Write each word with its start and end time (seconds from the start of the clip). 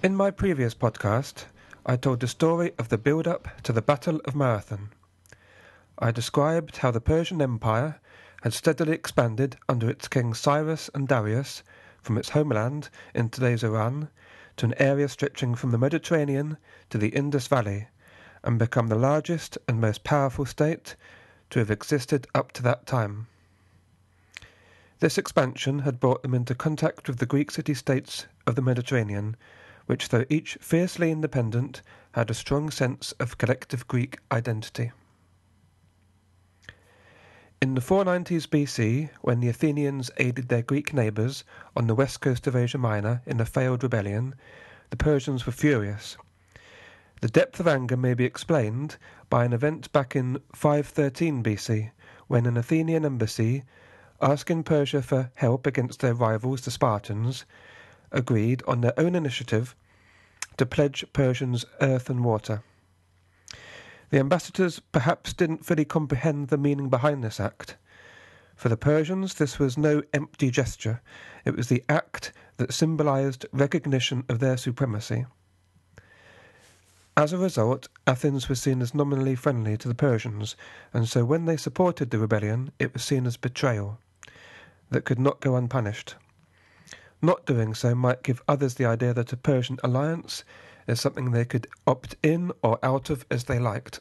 In 0.00 0.14
my 0.14 0.30
previous 0.30 0.76
podcast, 0.76 1.46
I 1.84 1.96
told 1.96 2.20
the 2.20 2.28
story 2.28 2.72
of 2.78 2.88
the 2.88 2.96
build 2.96 3.26
up 3.26 3.48
to 3.64 3.72
the 3.72 3.82
Battle 3.82 4.20
of 4.26 4.36
Marathon. 4.36 4.90
I 5.98 6.12
described 6.12 6.76
how 6.76 6.92
the 6.92 7.00
Persian 7.00 7.42
Empire 7.42 7.98
had 8.42 8.54
steadily 8.54 8.92
expanded 8.92 9.56
under 9.68 9.90
its 9.90 10.06
kings 10.06 10.38
Cyrus 10.38 10.88
and 10.94 11.08
Darius 11.08 11.64
from 12.00 12.16
its 12.16 12.28
homeland 12.28 12.90
in 13.12 13.28
today's 13.28 13.64
Iran 13.64 14.08
to 14.58 14.66
an 14.66 14.74
area 14.78 15.08
stretching 15.08 15.56
from 15.56 15.72
the 15.72 15.78
Mediterranean 15.78 16.58
to 16.90 16.98
the 16.98 17.08
Indus 17.08 17.48
Valley 17.48 17.88
and 18.44 18.56
become 18.56 18.86
the 18.86 18.94
largest 18.94 19.58
and 19.66 19.80
most 19.80 20.04
powerful 20.04 20.46
state 20.46 20.94
to 21.50 21.58
have 21.58 21.72
existed 21.72 22.28
up 22.36 22.52
to 22.52 22.62
that 22.62 22.86
time. 22.86 23.26
This 25.00 25.18
expansion 25.18 25.80
had 25.80 25.98
brought 25.98 26.22
them 26.22 26.34
into 26.34 26.54
contact 26.54 27.08
with 27.08 27.18
the 27.18 27.26
Greek 27.26 27.50
city 27.50 27.74
states 27.74 28.26
of 28.46 28.54
the 28.54 28.62
Mediterranean 28.62 29.34
which, 29.88 30.10
though 30.10 30.26
each 30.28 30.58
fiercely 30.60 31.10
independent, 31.10 31.80
had 32.12 32.30
a 32.30 32.34
strong 32.34 32.70
sense 32.70 33.12
of 33.12 33.38
collective 33.38 33.88
Greek 33.88 34.18
identity. 34.30 34.92
In 37.62 37.74
the 37.74 37.80
490s 37.80 38.46
BC, 38.46 39.08
when 39.22 39.40
the 39.40 39.48
Athenians 39.48 40.10
aided 40.18 40.50
their 40.50 40.60
Greek 40.60 40.92
neighbours 40.92 41.42
on 41.74 41.86
the 41.86 41.94
west 41.94 42.20
coast 42.20 42.46
of 42.46 42.54
Asia 42.54 42.76
Minor 42.76 43.22
in 43.24 43.40
a 43.40 43.46
failed 43.46 43.82
rebellion, 43.82 44.34
the 44.90 44.96
Persians 44.98 45.46
were 45.46 45.52
furious. 45.52 46.18
The 47.22 47.28
depth 47.28 47.58
of 47.58 47.66
anger 47.66 47.96
may 47.96 48.12
be 48.12 48.26
explained 48.26 48.98
by 49.30 49.46
an 49.46 49.54
event 49.54 49.90
back 49.90 50.14
in 50.14 50.42
513 50.54 51.42
BC, 51.42 51.92
when 52.26 52.44
an 52.44 52.58
Athenian 52.58 53.06
embassy, 53.06 53.64
asking 54.20 54.64
Persia 54.64 55.00
for 55.00 55.30
help 55.36 55.66
against 55.66 56.00
their 56.00 56.14
rivals 56.14 56.60
the 56.60 56.70
Spartans, 56.70 57.46
agreed 58.12 58.62
on 58.66 58.80
their 58.80 58.98
own 58.98 59.14
initiative 59.14 59.74
to 60.56 60.66
pledge 60.66 61.04
Persians 61.12 61.64
earth 61.80 62.10
and 62.10 62.24
water. 62.24 62.62
The 64.10 64.18
ambassadors 64.18 64.80
perhaps 64.92 65.32
didn't 65.32 65.64
fully 65.64 65.84
comprehend 65.84 66.48
the 66.48 66.58
meaning 66.58 66.88
behind 66.88 67.22
this 67.22 67.40
act. 67.40 67.76
For 68.56 68.68
the 68.68 68.76
Persians, 68.76 69.34
this 69.34 69.58
was 69.58 69.78
no 69.78 70.02
empty 70.12 70.50
gesture, 70.50 71.00
it 71.44 71.54
was 71.54 71.68
the 71.68 71.84
act 71.88 72.32
that 72.56 72.74
symbolized 72.74 73.46
recognition 73.52 74.24
of 74.28 74.40
their 74.40 74.56
supremacy. 74.56 75.26
As 77.16 77.32
a 77.32 77.38
result, 77.38 77.88
Athens 78.06 78.48
was 78.48 78.60
seen 78.60 78.80
as 78.80 78.94
nominally 78.94 79.34
friendly 79.34 79.76
to 79.76 79.88
the 79.88 79.94
Persians, 79.94 80.56
and 80.92 81.08
so 81.08 81.24
when 81.24 81.44
they 81.44 81.56
supported 81.56 82.10
the 82.10 82.18
rebellion, 82.18 82.72
it 82.78 82.92
was 82.92 83.04
seen 83.04 83.26
as 83.26 83.36
betrayal 83.36 83.98
that 84.90 85.04
could 85.04 85.18
not 85.18 85.40
go 85.40 85.56
unpunished. 85.56 86.14
Not 87.20 87.46
doing 87.46 87.74
so 87.74 87.94
might 87.94 88.22
give 88.22 88.42
others 88.46 88.74
the 88.74 88.84
idea 88.84 89.12
that 89.12 89.32
a 89.32 89.36
Persian 89.36 89.78
alliance 89.82 90.44
is 90.86 91.00
something 91.00 91.30
they 91.30 91.44
could 91.44 91.66
opt 91.86 92.14
in 92.22 92.52
or 92.62 92.78
out 92.82 93.10
of 93.10 93.26
as 93.30 93.44
they 93.44 93.58
liked. 93.58 94.00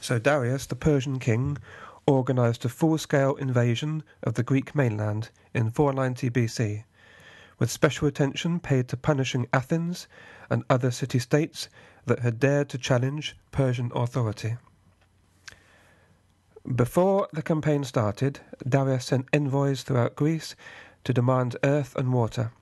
So 0.00 0.18
Darius, 0.18 0.66
the 0.66 0.76
Persian 0.76 1.18
king, 1.18 1.58
organized 2.06 2.64
a 2.64 2.68
full 2.68 2.96
scale 2.98 3.34
invasion 3.34 4.04
of 4.22 4.34
the 4.34 4.44
Greek 4.44 4.74
mainland 4.74 5.30
in 5.52 5.70
490 5.70 6.30
BC, 6.30 6.84
with 7.58 7.70
special 7.70 8.06
attention 8.06 8.60
paid 8.60 8.88
to 8.88 8.96
punishing 8.96 9.48
Athens 9.52 10.06
and 10.48 10.64
other 10.70 10.92
city 10.92 11.18
states 11.18 11.68
that 12.06 12.20
had 12.20 12.38
dared 12.38 12.68
to 12.70 12.78
challenge 12.78 13.36
Persian 13.50 13.90
authority. 13.94 14.56
Before 16.74 17.28
the 17.32 17.42
campaign 17.42 17.84
started, 17.84 18.40
Darius 18.68 19.06
sent 19.06 19.28
envoys 19.32 19.82
throughout 19.82 20.16
Greece 20.16 20.54
to 21.04 21.12
demand 21.12 21.56
earth 21.62 21.94
and 21.96 22.12
water. 22.12 22.52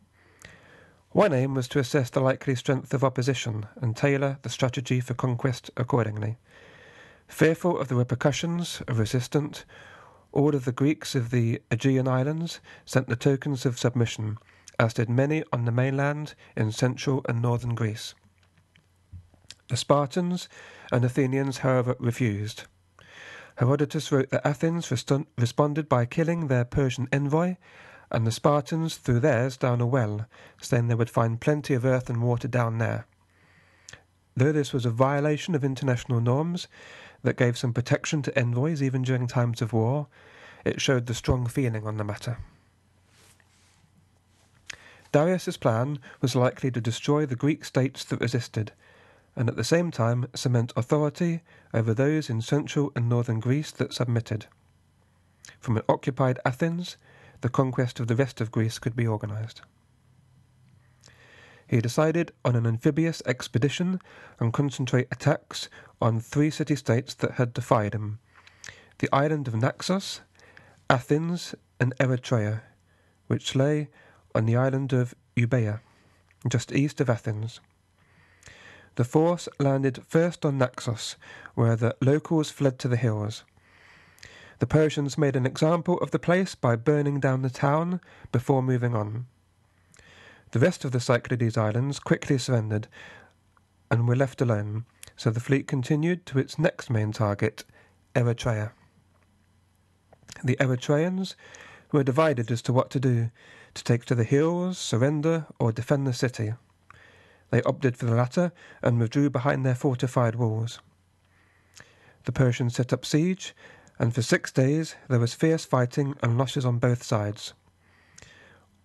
One 1.10 1.32
aim 1.32 1.54
was 1.54 1.66
to 1.68 1.78
assess 1.78 2.10
the 2.10 2.20
likely 2.20 2.54
strength 2.54 2.92
of 2.92 3.02
opposition 3.02 3.66
and 3.76 3.96
tailor 3.96 4.38
the 4.42 4.50
strategy 4.50 5.00
for 5.00 5.14
conquest 5.14 5.70
accordingly. 5.76 6.36
Fearful 7.26 7.78
of 7.78 7.88
the 7.88 7.94
repercussions 7.94 8.82
of 8.86 8.98
resistance, 8.98 9.64
all 10.30 10.54
of 10.54 10.66
the 10.66 10.72
Greeks 10.72 11.14
of 11.14 11.30
the 11.30 11.62
Aegean 11.70 12.06
islands 12.06 12.60
sent 12.84 13.08
the 13.08 13.16
tokens 13.16 13.64
of 13.64 13.78
submission, 13.78 14.36
as 14.78 14.92
did 14.92 15.08
many 15.08 15.42
on 15.52 15.64
the 15.64 15.72
mainland 15.72 16.34
in 16.54 16.70
central 16.70 17.22
and 17.28 17.40
northern 17.40 17.74
Greece. 17.74 18.14
The 19.68 19.76
Spartans 19.76 20.48
and 20.92 21.04
Athenians, 21.04 21.58
however, 21.58 21.96
refused. 21.98 22.64
Herodotus 23.56 24.12
wrote 24.12 24.30
that 24.30 24.46
Athens 24.46 24.90
responded 24.90 25.88
by 25.88 26.04
killing 26.04 26.46
their 26.46 26.64
Persian 26.64 27.08
envoy, 27.12 27.56
and 28.10 28.26
the 28.26 28.32
Spartans 28.32 28.96
threw 28.96 29.18
theirs 29.18 29.56
down 29.56 29.80
a 29.80 29.86
well, 29.86 30.26
saying 30.60 30.88
they 30.88 30.94
would 30.94 31.10
find 31.10 31.40
plenty 31.40 31.74
of 31.74 31.84
earth 31.84 32.10
and 32.10 32.22
water 32.22 32.48
down 32.48 32.78
there. 32.78 33.06
Though 34.36 34.52
this 34.52 34.72
was 34.72 34.84
a 34.84 34.90
violation 34.90 35.54
of 35.54 35.64
international 35.64 36.20
norms 36.20 36.68
that 37.22 37.38
gave 37.38 37.56
some 37.56 37.72
protection 37.72 38.20
to 38.22 38.38
envoys 38.38 38.82
even 38.82 39.02
during 39.02 39.26
times 39.26 39.62
of 39.62 39.72
war, 39.72 40.08
it 40.64 40.80
showed 40.80 41.06
the 41.06 41.14
strong 41.14 41.46
feeling 41.46 41.86
on 41.86 41.96
the 41.96 42.04
matter. 42.04 42.38
Darius's 45.12 45.56
plan 45.56 45.98
was 46.20 46.36
likely 46.36 46.70
to 46.70 46.80
destroy 46.80 47.24
the 47.24 47.36
Greek 47.36 47.64
states 47.64 48.04
that 48.04 48.20
resisted, 48.20 48.72
and 49.36 49.48
at 49.48 49.56
the 49.56 49.64
same 49.64 49.90
time 49.90 50.26
cement 50.34 50.72
authority 50.76 51.42
over 51.74 51.92
those 51.92 52.30
in 52.30 52.40
central 52.40 52.90
and 52.96 53.08
northern 53.08 53.38
Greece 53.38 53.70
that 53.72 53.92
submitted. 53.92 54.46
From 55.60 55.76
an 55.76 55.82
occupied 55.88 56.40
Athens, 56.44 56.96
the 57.42 57.48
conquest 57.48 58.00
of 58.00 58.06
the 58.06 58.16
rest 58.16 58.40
of 58.40 58.50
Greece 58.50 58.78
could 58.78 58.96
be 58.96 59.06
organized. 59.06 59.60
He 61.68 61.80
decided 61.80 62.32
on 62.44 62.56
an 62.56 62.66
amphibious 62.66 63.22
expedition 63.26 64.00
and 64.38 64.52
concentrate 64.52 65.08
attacks 65.10 65.68
on 66.00 66.20
three 66.20 66.50
city 66.50 66.76
states 66.76 67.12
that 67.14 67.32
had 67.32 67.52
defied 67.52 67.94
him 67.94 68.18
the 68.98 69.08
island 69.12 69.46
of 69.46 69.54
Naxos, 69.54 70.22
Athens, 70.88 71.54
and 71.78 71.94
Eretria, 71.98 72.62
which 73.26 73.54
lay 73.54 73.88
on 74.34 74.46
the 74.46 74.56
island 74.56 74.94
of 74.94 75.14
Euboea, 75.36 75.80
just 76.48 76.72
east 76.72 77.00
of 77.00 77.10
Athens. 77.10 77.60
The 78.96 79.04
force 79.04 79.46
landed 79.58 80.02
first 80.06 80.44
on 80.44 80.58
Naxos, 80.58 81.16
where 81.54 81.76
the 81.76 81.94
locals 82.00 82.50
fled 82.50 82.78
to 82.80 82.88
the 82.88 82.96
hills. 82.96 83.44
The 84.58 84.66
Persians 84.66 85.18
made 85.18 85.36
an 85.36 85.44
example 85.44 85.98
of 85.98 86.10
the 86.10 86.18
place 86.18 86.54
by 86.54 86.76
burning 86.76 87.20
down 87.20 87.42
the 87.42 87.50
town 87.50 88.00
before 88.32 88.62
moving 88.62 88.94
on. 88.94 89.26
The 90.52 90.58
rest 90.58 90.84
of 90.84 90.92
the 90.92 91.00
Cyclades 91.00 91.58
islands 91.58 91.98
quickly 91.98 92.38
surrendered 92.38 92.88
and 93.90 94.08
were 94.08 94.16
left 94.16 94.40
alone, 94.40 94.86
so 95.14 95.30
the 95.30 95.40
fleet 95.40 95.68
continued 95.68 96.24
to 96.26 96.38
its 96.38 96.58
next 96.58 96.88
main 96.88 97.12
target, 97.12 97.64
Eretria. 98.14 98.72
The 100.42 100.56
Eretrians 100.56 101.34
were 101.92 102.02
divided 102.02 102.50
as 102.50 102.62
to 102.62 102.72
what 102.72 102.88
to 102.90 103.00
do 103.00 103.30
to 103.74 103.84
take 103.84 104.06
to 104.06 104.14
the 104.14 104.24
hills, 104.24 104.78
surrender, 104.78 105.44
or 105.58 105.70
defend 105.70 106.06
the 106.06 106.14
city. 106.14 106.54
They 107.50 107.62
opted 107.62 107.96
for 107.96 108.06
the 108.06 108.14
latter 108.14 108.52
and 108.82 108.98
withdrew 108.98 109.30
behind 109.30 109.64
their 109.64 109.74
fortified 109.74 110.34
walls. 110.34 110.80
The 112.24 112.32
Persians 112.32 112.74
set 112.74 112.92
up 112.92 113.04
siege, 113.04 113.54
and 113.98 114.14
for 114.14 114.22
six 114.22 114.50
days 114.50 114.96
there 115.08 115.20
was 115.20 115.34
fierce 115.34 115.64
fighting 115.64 116.16
and 116.22 116.36
losses 116.36 116.64
on 116.64 116.78
both 116.78 117.02
sides. 117.02 117.54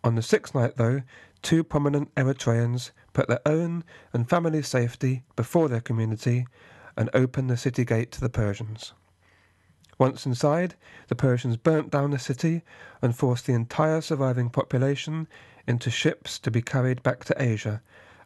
On 0.03 0.15
the 0.15 0.21
sixth 0.21 0.53
night, 0.55 0.77
though, 0.77 1.01
two 1.41 1.63
prominent 1.63 2.13
Eretrians 2.15 2.91
put 3.13 3.27
their 3.27 3.41
own 3.45 3.83
and 4.13 4.29
family's 4.29 4.67
safety 4.67 5.23
before 5.35 5.67
their 5.67 5.81
community 5.81 6.45
and 6.95 7.09
opened 7.13 7.49
the 7.49 7.57
city 7.57 7.83
gate 7.83 8.11
to 8.11 8.21
the 8.21 8.29
Persians. 8.29 8.93
Once 9.97 10.25
inside, 10.25 10.75
the 11.07 11.15
Persians 11.15 11.57
burnt 11.57 11.91
down 11.91 12.11
the 12.11 12.19
city 12.19 12.63
and 13.01 13.15
forced 13.15 13.45
the 13.45 13.53
entire 13.53 14.01
surviving 14.01 14.49
population 14.49 15.27
into 15.67 15.91
ships 15.91 16.39
to 16.39 16.49
be 16.49 16.61
carried 16.61 17.03
back 17.03 17.23
to 17.25 17.41
Asia 17.41 17.81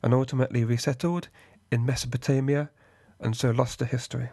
and 0.06 0.14
ultimately 0.14 0.64
resettled 0.64 1.28
in 1.72 1.84
Mesopotamia 1.86 2.70
and 3.20 3.36
so 3.36 3.50
lost 3.50 3.80
to 3.80 3.86
history. 3.86 4.30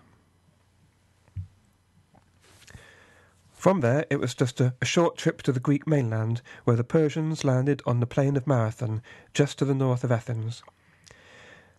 From 3.54 3.80
there, 3.80 4.04
it 4.10 4.20
was 4.20 4.34
just 4.34 4.60
a, 4.60 4.74
a, 4.82 4.84
short 4.84 5.16
trip 5.16 5.40
to 5.42 5.52
the 5.52 5.60
Greek 5.60 5.86
mainland, 5.86 6.42
where 6.64 6.76
the 6.76 6.84
Persians 6.84 7.42
landed 7.42 7.80
on 7.86 8.00
the 8.00 8.06
plain 8.06 8.36
of 8.36 8.46
Marathon, 8.46 9.00
just 9.32 9.58
to 9.58 9.64
the 9.64 9.74
north 9.74 10.04
of 10.04 10.12
Athens. 10.12 10.62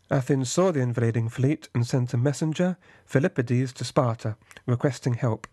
Athens 0.09 0.51
saw 0.51 0.71
the 0.71 0.79
invading 0.79 1.29
fleet 1.29 1.69
and 1.75 1.85
sent 1.85 2.13
a 2.13 2.17
messenger, 2.17 2.77
Philippides, 3.05 3.73
to 3.73 3.83
Sparta, 3.83 4.37
requesting 4.65 5.15
help. 5.15 5.45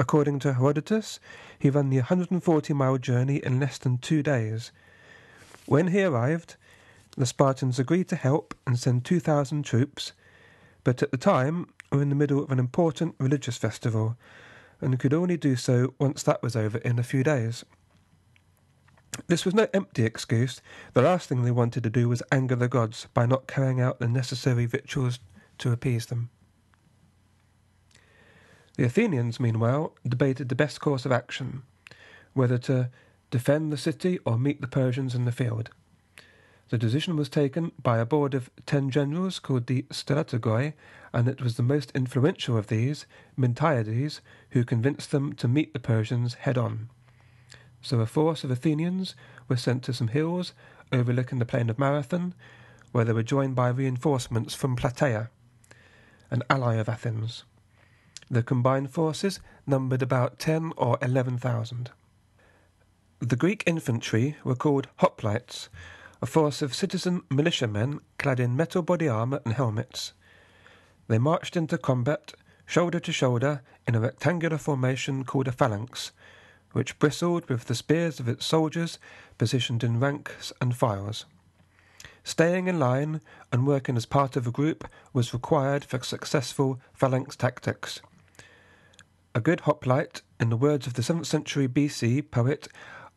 According 0.00 0.38
to 0.40 0.54
Herodotus, 0.54 1.20
he 1.58 1.70
ran 1.70 1.90
the 1.90 1.98
140 1.98 2.72
mile 2.72 2.98
journey 2.98 3.36
in 3.44 3.60
less 3.60 3.78
than 3.78 3.98
two 3.98 4.22
days. 4.22 4.70
When 5.66 5.88
he 5.88 6.02
arrived, 6.02 6.56
the 7.16 7.26
Spartans 7.26 7.78
agreed 7.78 8.08
to 8.08 8.16
help 8.16 8.54
and 8.66 8.78
send 8.78 9.04
2,000 9.04 9.64
troops, 9.64 10.12
but 10.84 11.02
at 11.02 11.10
the 11.10 11.16
time 11.16 11.68
were 11.90 12.02
in 12.02 12.08
the 12.08 12.14
middle 12.14 12.42
of 12.42 12.50
an 12.50 12.58
important 12.58 13.14
religious 13.18 13.56
festival 13.56 14.16
and 14.80 14.98
could 14.98 15.14
only 15.14 15.36
do 15.36 15.54
so 15.54 15.94
once 15.98 16.22
that 16.22 16.42
was 16.42 16.56
over 16.56 16.78
in 16.78 16.98
a 16.98 17.04
few 17.04 17.22
days. 17.22 17.64
This 19.26 19.44
was 19.44 19.54
no 19.54 19.68
empty 19.74 20.04
excuse. 20.04 20.60
The 20.94 21.02
last 21.02 21.28
thing 21.28 21.42
they 21.42 21.50
wanted 21.50 21.82
to 21.84 21.90
do 21.90 22.08
was 22.08 22.22
anger 22.32 22.56
the 22.56 22.68
gods 22.68 23.06
by 23.12 23.26
not 23.26 23.46
carrying 23.46 23.80
out 23.80 23.98
the 24.00 24.08
necessary 24.08 24.66
rituals 24.66 25.18
to 25.58 25.70
appease 25.70 26.06
them. 26.06 26.30
The 28.76 28.84
Athenians, 28.84 29.38
meanwhile, 29.38 29.94
debated 30.08 30.48
the 30.48 30.54
best 30.54 30.80
course 30.80 31.04
of 31.04 31.12
action 31.12 31.62
whether 32.34 32.58
to 32.58 32.90
defend 33.30 33.72
the 33.72 33.76
city 33.76 34.18
or 34.24 34.38
meet 34.38 34.60
the 34.60 34.66
Persians 34.66 35.14
in 35.14 35.24
the 35.24 35.32
field. 35.32 35.70
The 36.72 36.78
decision 36.78 37.16
was 37.16 37.28
taken 37.28 37.72
by 37.82 37.98
a 37.98 38.06
board 38.06 38.32
of 38.32 38.48
ten 38.64 38.88
generals 38.88 39.38
called 39.38 39.66
the 39.66 39.82
Strategoi, 39.90 40.72
and 41.12 41.28
it 41.28 41.42
was 41.42 41.58
the 41.58 41.62
most 41.62 41.92
influential 41.94 42.56
of 42.56 42.68
these, 42.68 43.04
Miltiades, 43.38 44.20
who 44.52 44.64
convinced 44.64 45.10
them 45.10 45.34
to 45.34 45.46
meet 45.46 45.74
the 45.74 45.78
Persians 45.78 46.32
head 46.32 46.56
on. 46.56 46.88
So 47.82 48.00
a 48.00 48.06
force 48.06 48.42
of 48.42 48.50
Athenians 48.50 49.14
was 49.48 49.60
sent 49.60 49.82
to 49.82 49.92
some 49.92 50.08
hills 50.08 50.54
overlooking 50.90 51.40
the 51.40 51.44
plain 51.44 51.68
of 51.68 51.78
Marathon, 51.78 52.32
where 52.90 53.04
they 53.04 53.12
were 53.12 53.22
joined 53.22 53.54
by 53.54 53.68
reinforcements 53.68 54.54
from 54.54 54.74
Plataea, 54.74 55.28
an 56.30 56.42
ally 56.48 56.76
of 56.76 56.88
Athens. 56.88 57.44
The 58.30 58.42
combined 58.42 58.90
forces 58.90 59.40
numbered 59.66 60.00
about 60.00 60.38
ten 60.38 60.72
or 60.78 60.96
eleven 61.02 61.36
thousand. 61.36 61.90
The 63.18 63.36
Greek 63.36 63.62
infantry 63.66 64.36
were 64.42 64.56
called 64.56 64.88
hoplites, 65.00 65.68
a 66.22 66.26
force 66.26 66.62
of 66.62 66.72
citizen 66.72 67.20
militiamen 67.30 68.00
clad 68.16 68.38
in 68.38 68.56
metal 68.56 68.80
body 68.80 69.08
armour 69.08 69.40
and 69.44 69.54
helmets. 69.54 70.12
They 71.08 71.18
marched 71.18 71.56
into 71.56 71.76
combat, 71.76 72.34
shoulder 72.64 73.00
to 73.00 73.12
shoulder, 73.12 73.60
in 73.88 73.96
a 73.96 74.00
rectangular 74.00 74.56
formation 74.56 75.24
called 75.24 75.48
a 75.48 75.52
phalanx, 75.52 76.12
which 76.70 76.96
bristled 77.00 77.48
with 77.48 77.64
the 77.64 77.74
spears 77.74 78.20
of 78.20 78.28
its 78.28 78.46
soldiers 78.46 79.00
positioned 79.36 79.82
in 79.82 79.98
ranks 79.98 80.52
and 80.60 80.76
files. 80.76 81.26
Staying 82.22 82.68
in 82.68 82.78
line 82.78 83.20
and 83.50 83.66
working 83.66 83.96
as 83.96 84.06
part 84.06 84.36
of 84.36 84.46
a 84.46 84.52
group 84.52 84.86
was 85.12 85.34
required 85.34 85.84
for 85.84 86.00
successful 86.04 86.80
phalanx 86.94 87.34
tactics. 87.34 88.00
A 89.34 89.40
good 89.40 89.60
hoplite, 89.60 90.22
in 90.38 90.50
the 90.50 90.56
words 90.56 90.86
of 90.86 90.94
the 90.94 91.02
7th 91.02 91.26
century 91.26 91.66
BC 91.66 92.30
poet 92.30 92.68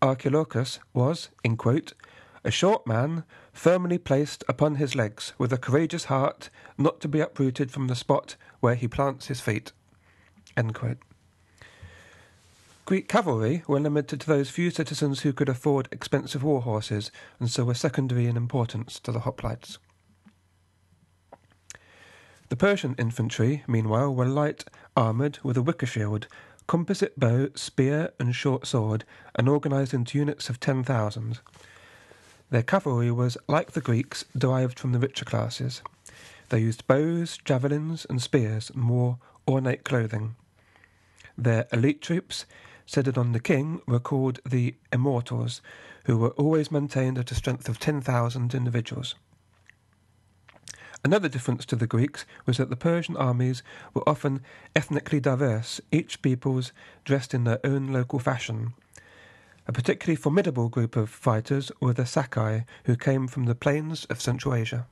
Archilochus, 0.02 0.80
was, 0.92 1.30
in 1.44 1.56
quote, 1.56 1.94
a 2.46 2.52
short 2.52 2.86
man, 2.86 3.24
firmly 3.52 3.98
placed 3.98 4.44
upon 4.48 4.76
his 4.76 4.96
legs, 4.96 5.34
with 5.40 5.52
a 5.52 5.58
courageous 5.58 6.06
heart, 6.06 6.50
not 6.78 7.02
to 7.02 7.08
be 7.08 7.20
uprooted 7.20 7.72
from 7.72 7.88
the 7.88 7.96
spot 7.96 8.36
where 8.60 8.76
he 8.76 8.88
plants 8.88 9.28
his 9.28 9.42
feet. 9.42 9.72
Greek 12.86 13.08
cavalry 13.08 13.64
were 13.68 13.80
limited 13.80 14.22
to 14.22 14.28
those 14.28 14.52
few 14.52 14.70
citizens 14.70 15.22
who 15.22 15.34
could 15.34 15.50
afford 15.50 15.90
expensive 15.92 16.44
war 16.44 16.62
horses, 16.62 17.12
and 17.40 17.50
so 17.50 17.66
were 17.66 17.74
secondary 17.74 18.28
in 18.28 18.38
importance 18.38 19.00
to 19.00 19.12
the 19.12 19.22
hoplites. 19.22 19.80
The 22.50 22.56
Persian 22.56 22.94
infantry, 23.00 23.64
meanwhile, 23.68 24.14
were 24.14 24.28
light 24.28 24.66
armoured 24.96 25.40
with 25.42 25.58
a 25.58 25.64
wicker 25.64 25.88
shield, 25.88 26.28
composite 26.68 27.20
bow, 27.20 27.50
spear, 27.56 28.12
and 28.20 28.36
short 28.36 28.68
sword, 28.68 29.04
and 29.34 29.50
organised 29.50 29.96
into 29.96 30.20
units 30.20 30.48
of 30.48 30.60
ten 30.60 30.84
thousand. 30.84 31.40
Their 32.50 32.64
cavalry 32.64 33.12
was, 33.12 33.38
like 33.48 33.72
the 33.72 33.82
Greeks, 33.82 34.26
derived 34.38 34.80
from 34.80 34.92
the 34.92 35.00
richer 35.00 35.26
classes. 35.26 35.82
They 36.50 36.60
used 36.60 36.88
bows, 36.88 37.38
javelins, 37.44 38.06
and 38.10 38.22
spears, 38.22 38.70
and 38.70 38.88
wore 38.88 39.18
ornate 39.48 39.84
clothing. 39.84 40.36
Their 41.38 41.68
elite 41.74 42.02
troops, 42.02 42.46
centered 42.86 43.18
on 43.18 43.32
the 43.32 43.40
king, 43.40 43.82
were 43.88 44.00
called 44.00 44.40
the 44.46 44.76
Immortals, 44.94 45.62
who 46.06 46.18
were 46.18 46.30
always 46.32 46.72
maintained 46.72 47.18
at 47.18 47.32
a 47.32 47.36
strength 47.36 47.68
of 47.68 47.80
10,000 47.80 48.54
individuals. 48.54 49.16
Another 51.04 51.30
difference 51.30 51.66
to 51.66 51.76
the 51.76 51.88
Greeks 51.88 52.26
was 52.46 52.58
that 52.58 52.70
the 52.70 52.76
Persian 52.76 53.18
armies 53.18 53.64
were 53.94 54.08
often 54.08 54.42
ethnically 54.76 55.20
diverse, 55.20 55.82
each 55.92 56.22
peoples 56.22 56.72
dressed 57.04 57.34
in 57.34 57.44
their 57.44 57.60
own 57.64 57.92
local 57.92 58.20
fashion. 58.20 58.74
A 59.68 59.74
particularly 59.74 60.16
formidable 60.16 60.70
group 60.70 60.96
of 60.96 61.10
fighters 61.10 61.72
were 61.82 61.94
the 61.94 62.06
Sakai, 62.06 62.66
who 62.86 62.96
came 62.96 63.28
from 63.28 63.46
the 63.46 63.56
plains 63.56 64.06
of 64.06 64.22
Central 64.22 64.54
Asia. 64.54 64.88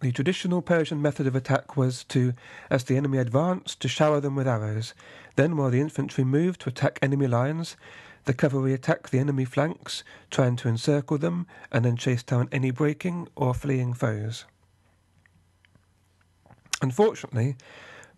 The 0.00 0.12
traditional 0.12 0.62
Persian 0.62 1.02
method 1.02 1.26
of 1.26 1.34
attack 1.34 1.76
was 1.76 2.04
to, 2.04 2.34
as 2.70 2.84
the 2.84 2.96
enemy 2.96 3.18
advanced, 3.18 3.80
to 3.80 3.88
shower 3.88 4.20
them 4.20 4.36
with 4.36 4.46
arrows. 4.46 4.94
Then, 5.34 5.56
while 5.56 5.70
the 5.70 5.80
infantry 5.80 6.22
moved 6.22 6.60
to 6.60 6.68
attack 6.68 7.00
enemy 7.02 7.26
lines, 7.26 7.76
the 8.24 8.34
cavalry 8.34 8.74
attacked 8.74 9.10
the 9.10 9.18
enemy 9.18 9.44
flanks, 9.44 10.04
trying 10.30 10.54
to 10.56 10.68
encircle 10.68 11.18
them 11.18 11.46
and 11.72 11.84
then 11.84 11.96
chase 11.96 12.22
down 12.22 12.48
any 12.52 12.70
breaking 12.70 13.26
or 13.34 13.54
fleeing 13.54 13.94
foes. 13.94 14.44
Unfortunately, 16.80 17.56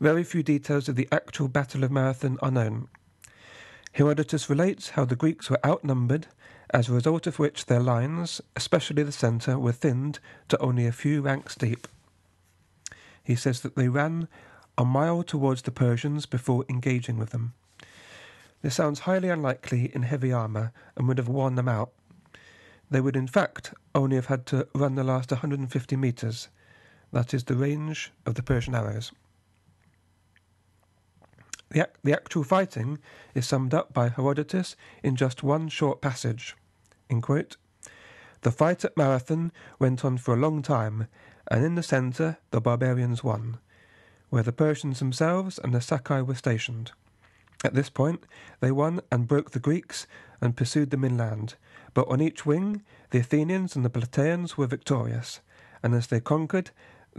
very 0.00 0.24
few 0.24 0.42
details 0.42 0.88
of 0.88 0.96
the 0.96 1.08
actual 1.10 1.48
Battle 1.48 1.84
of 1.84 1.90
Marathon 1.90 2.36
are 2.42 2.50
known. 2.50 2.88
Herodotus 3.92 4.48
relates 4.48 4.90
how 4.90 5.04
the 5.04 5.16
Greeks 5.16 5.50
were 5.50 5.64
outnumbered, 5.66 6.28
as 6.72 6.88
a 6.88 6.92
result 6.92 7.26
of 7.26 7.38
which 7.38 7.66
their 7.66 7.80
lines, 7.80 8.40
especially 8.54 9.02
the 9.02 9.12
centre, 9.12 9.58
were 9.58 9.72
thinned 9.72 10.20
to 10.48 10.58
only 10.58 10.86
a 10.86 10.92
few 10.92 11.22
ranks 11.22 11.56
deep. 11.56 11.88
He 13.22 13.34
says 13.34 13.60
that 13.60 13.76
they 13.76 13.88
ran 13.88 14.28
a 14.78 14.84
mile 14.84 15.22
towards 15.22 15.62
the 15.62 15.70
Persians 15.70 16.26
before 16.26 16.64
engaging 16.68 17.18
with 17.18 17.30
them. 17.30 17.54
This 18.62 18.74
sounds 18.74 19.00
highly 19.00 19.28
unlikely 19.28 19.90
in 19.94 20.02
heavy 20.02 20.32
armour 20.32 20.72
and 20.96 21.08
would 21.08 21.18
have 21.18 21.28
worn 21.28 21.56
them 21.56 21.68
out. 21.68 21.90
They 22.90 23.00
would, 23.00 23.16
in 23.16 23.26
fact, 23.26 23.72
only 23.94 24.16
have 24.16 24.26
had 24.26 24.46
to 24.46 24.68
run 24.74 24.94
the 24.94 25.04
last 25.04 25.30
150 25.30 25.96
metres. 25.96 26.48
That 27.12 27.34
is 27.34 27.44
the 27.44 27.56
range 27.56 28.12
of 28.26 28.34
the 28.34 28.42
Persian 28.42 28.74
arrows. 28.74 29.12
The, 31.70 31.88
the 32.02 32.12
actual 32.12 32.42
fighting 32.42 32.98
is 33.34 33.46
summed 33.46 33.74
up 33.74 33.94
by 33.94 34.08
Herodotus 34.08 34.74
in 35.04 35.14
just 35.14 35.42
one 35.42 35.68
short 35.68 36.00
passage. 36.00 36.56
The 37.08 38.50
fight 38.50 38.84
at 38.84 38.96
Marathon 38.96 39.52
went 39.78 40.04
on 40.04 40.18
for 40.18 40.34
a 40.34 40.38
long 40.38 40.62
time, 40.62 41.06
and 41.48 41.64
in 41.64 41.76
the 41.76 41.82
centre 41.82 42.38
the 42.50 42.60
barbarians 42.60 43.22
won, 43.22 43.58
where 44.30 44.42
the 44.42 44.52
Persians 44.52 44.98
themselves 44.98 45.58
and 45.58 45.72
the 45.72 45.80
Sakai 45.80 46.22
were 46.22 46.34
stationed. 46.34 46.92
At 47.62 47.74
this 47.74 47.90
point, 47.90 48.24
they 48.60 48.72
won 48.72 49.00
and 49.12 49.28
broke 49.28 49.50
the 49.50 49.60
Greeks 49.60 50.06
and 50.40 50.56
pursued 50.56 50.90
them 50.90 51.04
inland, 51.04 51.54
but 51.92 52.08
on 52.08 52.20
each 52.20 52.46
wing 52.46 52.82
the 53.10 53.18
Athenians 53.18 53.76
and 53.76 53.84
the 53.84 53.90
Plataeans 53.90 54.56
were 54.56 54.66
victorious, 54.66 55.40
and 55.82 55.94
as 55.94 56.06
they 56.06 56.20
conquered, 56.20 56.70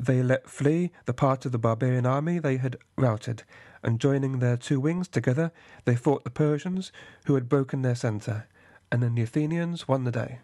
they 0.06 0.24
let 0.24 0.50
flee 0.50 0.92
the 1.06 1.14
part 1.14 1.46
of 1.46 1.52
the 1.52 1.60
barbarian 1.60 2.06
army 2.06 2.40
they 2.40 2.58
had 2.58 2.78
routed, 2.96 3.44
and 3.84 4.00
joining 4.00 4.40
their 4.40 4.58
two 4.58 4.80
wings 4.80 5.08
together, 5.08 5.52
they 5.86 5.96
fought 5.96 6.24
the 6.24 6.30
Persians, 6.30 6.92
who 7.26 7.36
had 7.36 7.50
broken 7.50 7.82
their 7.82 7.96
centre, 7.96 8.48
and 8.92 9.04
then 9.04 9.16
the 9.16 9.22
Athenians 9.22 9.88
won 9.88 10.04
the 10.04 10.12
day. 10.12 10.40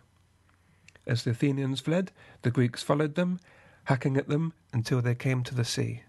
As 1.05 1.23
the 1.23 1.31
Athenians 1.31 1.79
fled, 1.79 2.11
the 2.41 2.51
Greeks 2.51 2.83
followed 2.83 3.15
them, 3.15 3.39
hacking 3.85 4.17
at 4.17 4.27
them 4.27 4.53
until 4.73 5.01
they 5.01 5.15
came 5.15 5.43
to 5.43 5.55
the 5.55 5.65
sea. 5.65 6.03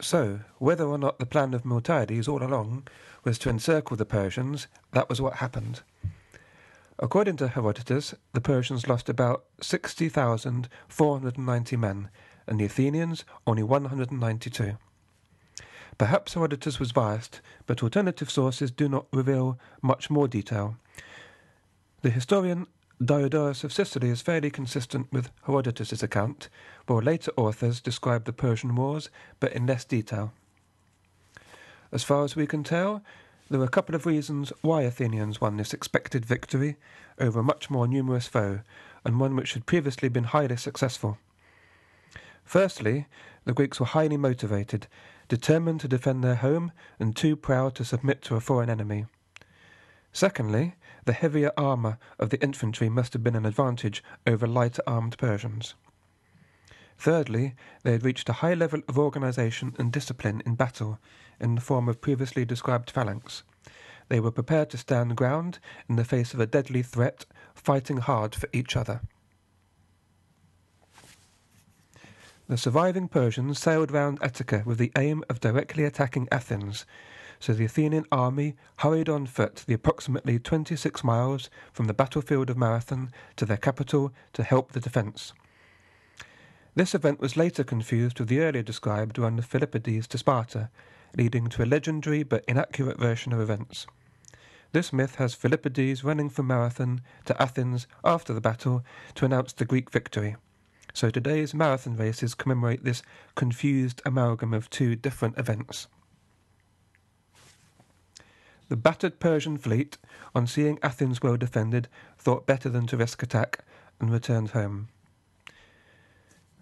So, 0.00 0.40
whether 0.58 0.84
or 0.84 0.98
not 0.98 1.18
the 1.18 1.26
plan 1.26 1.54
of 1.54 1.64
Miltiades 1.64 2.28
all 2.28 2.42
along 2.42 2.88
was 3.24 3.38
to 3.40 3.50
encircle 3.50 3.96
the 3.96 4.04
Persians, 4.04 4.66
that 4.92 5.08
was 5.08 5.20
what 5.20 5.34
happened. 5.34 5.82
According 6.98 7.36
to 7.38 7.48
Herodotus, 7.48 8.14
the 8.32 8.40
Persians 8.40 8.86
lost 8.86 9.08
about 9.08 9.46
60,490 9.60 11.76
men, 11.76 12.08
and 12.46 12.60
the 12.60 12.64
Athenians 12.64 13.24
only 13.46 13.64
192. 13.64 14.76
Perhaps 15.98 16.34
Herodotus 16.34 16.78
was 16.78 16.92
biased, 16.92 17.40
but 17.66 17.82
alternative 17.82 18.30
sources 18.30 18.70
do 18.70 18.88
not 18.88 19.06
reveal 19.12 19.58
much 19.82 20.08
more 20.08 20.28
detail. 20.28 20.76
The 22.02 22.10
historian 22.10 22.68
Diodorus 23.04 23.64
of 23.64 23.72
Sicily 23.72 24.10
is 24.10 24.22
fairly 24.22 24.50
consistent 24.50 25.12
with 25.12 25.30
Herodotus's 25.46 26.02
account, 26.02 26.48
while 26.86 27.02
later 27.02 27.32
authors 27.36 27.80
describe 27.80 28.24
the 28.24 28.32
Persian 28.32 28.76
Wars, 28.76 29.10
but 29.40 29.52
in 29.52 29.66
less 29.66 29.84
detail. 29.84 30.32
As 31.90 32.04
far 32.04 32.22
as 32.24 32.36
we 32.36 32.46
can 32.46 32.62
tell, 32.62 33.02
there 33.50 33.60
are 33.60 33.64
a 33.64 33.68
couple 33.68 33.94
of 33.94 34.06
reasons 34.06 34.52
why 34.62 34.82
Athenians 34.82 35.40
won 35.40 35.56
this 35.56 35.74
expected 35.74 36.24
victory 36.24 36.76
over 37.18 37.40
a 37.40 37.44
much 37.44 37.68
more 37.70 37.86
numerous 37.86 38.26
foe, 38.26 38.60
and 39.04 39.20
one 39.20 39.36
which 39.36 39.54
had 39.54 39.66
previously 39.66 40.08
been 40.08 40.24
highly 40.24 40.56
successful. 40.56 41.18
Firstly, 42.44 43.06
the 43.44 43.52
Greeks 43.52 43.78
were 43.78 43.86
highly 43.86 44.16
motivated, 44.16 44.86
determined 45.28 45.80
to 45.80 45.88
defend 45.88 46.24
their 46.24 46.36
home, 46.36 46.72
and 46.98 47.14
too 47.14 47.36
proud 47.36 47.74
to 47.74 47.84
submit 47.84 48.22
to 48.22 48.36
a 48.36 48.40
foreign 48.40 48.70
enemy. 48.70 49.06
Secondly, 50.12 50.76
the 51.04 51.12
heavier 51.12 51.52
armour 51.56 51.98
of 52.18 52.30
the 52.30 52.42
infantry 52.42 52.88
must 52.88 53.12
have 53.12 53.22
been 53.22 53.36
an 53.36 53.44
advantage 53.44 54.02
over 54.26 54.46
lighter 54.46 54.82
armed 54.86 55.18
Persians. 55.18 55.74
Thirdly, 56.96 57.54
they 57.82 57.92
had 57.92 58.04
reached 58.04 58.28
a 58.28 58.34
high 58.34 58.54
level 58.54 58.80
of 58.88 58.98
organisation 58.98 59.74
and 59.78 59.92
discipline 59.92 60.42
in 60.46 60.54
battle 60.54 60.98
in 61.40 61.54
the 61.54 61.60
form 61.60 61.88
of 61.88 62.00
previously 62.00 62.44
described 62.44 62.90
phalanx. 62.90 63.42
They 64.08 64.20
were 64.20 64.30
prepared 64.30 64.70
to 64.70 64.78
stand 64.78 65.16
ground 65.16 65.58
in 65.88 65.96
the 65.96 66.04
face 66.04 66.34
of 66.34 66.40
a 66.40 66.46
deadly 66.46 66.82
threat, 66.82 67.24
fighting 67.54 67.98
hard 67.98 68.34
for 68.34 68.48
each 68.52 68.76
other. 68.76 69.00
The 72.46 72.58
surviving 72.58 73.08
Persians 73.08 73.58
sailed 73.58 73.90
round 73.90 74.18
Attica 74.22 74.62
with 74.66 74.76
the 74.76 74.92
aim 74.98 75.24
of 75.30 75.40
directly 75.40 75.84
attacking 75.84 76.28
Athens, 76.30 76.84
so 77.40 77.54
the 77.54 77.64
Athenian 77.64 78.04
army 78.12 78.54
hurried 78.78 79.08
on 79.08 79.26
foot 79.26 79.64
the 79.66 79.74
approximately 79.74 80.38
26 80.38 81.02
miles 81.02 81.48
from 81.72 81.86
the 81.86 81.94
battlefield 81.94 82.50
of 82.50 82.58
Marathon 82.58 83.10
to 83.36 83.46
their 83.46 83.56
capital 83.56 84.12
to 84.34 84.42
help 84.42 84.72
the 84.72 84.80
defence. 84.80 85.32
This 86.76 86.94
event 86.94 87.20
was 87.20 87.36
later 87.36 87.62
confused 87.62 88.18
with 88.18 88.28
the 88.28 88.40
earlier 88.40 88.62
described 88.62 89.16
run 89.16 89.38
of 89.38 89.46
Philippides 89.46 90.08
to 90.08 90.18
Sparta, 90.18 90.70
leading 91.16 91.46
to 91.50 91.62
a 91.62 91.66
legendary 91.66 92.24
but 92.24 92.44
inaccurate 92.48 92.98
version 92.98 93.32
of 93.32 93.40
events. 93.40 93.86
This 94.72 94.92
myth 94.92 95.14
has 95.16 95.36
Philippides 95.36 96.02
running 96.02 96.28
from 96.28 96.48
Marathon 96.48 97.00
to 97.26 97.40
Athens 97.40 97.86
after 98.04 98.34
the 98.34 98.40
battle 98.40 98.84
to 99.14 99.24
announce 99.24 99.52
the 99.52 99.64
Greek 99.64 99.88
victory. 99.88 100.34
So 100.92 101.10
today's 101.10 101.54
marathon 101.54 101.96
races 101.96 102.34
commemorate 102.34 102.82
this 102.82 103.02
confused 103.36 104.02
amalgam 104.04 104.52
of 104.52 104.68
two 104.68 104.96
different 104.96 105.38
events. 105.38 105.86
The 108.68 108.76
battered 108.76 109.20
Persian 109.20 109.58
fleet, 109.58 109.98
on 110.34 110.48
seeing 110.48 110.80
Athens 110.82 111.22
well 111.22 111.36
defended, 111.36 111.86
thought 112.18 112.46
better 112.46 112.68
than 112.68 112.88
to 112.88 112.96
risk 112.96 113.22
attack 113.22 113.64
and 114.00 114.10
returned 114.10 114.50
home. 114.50 114.88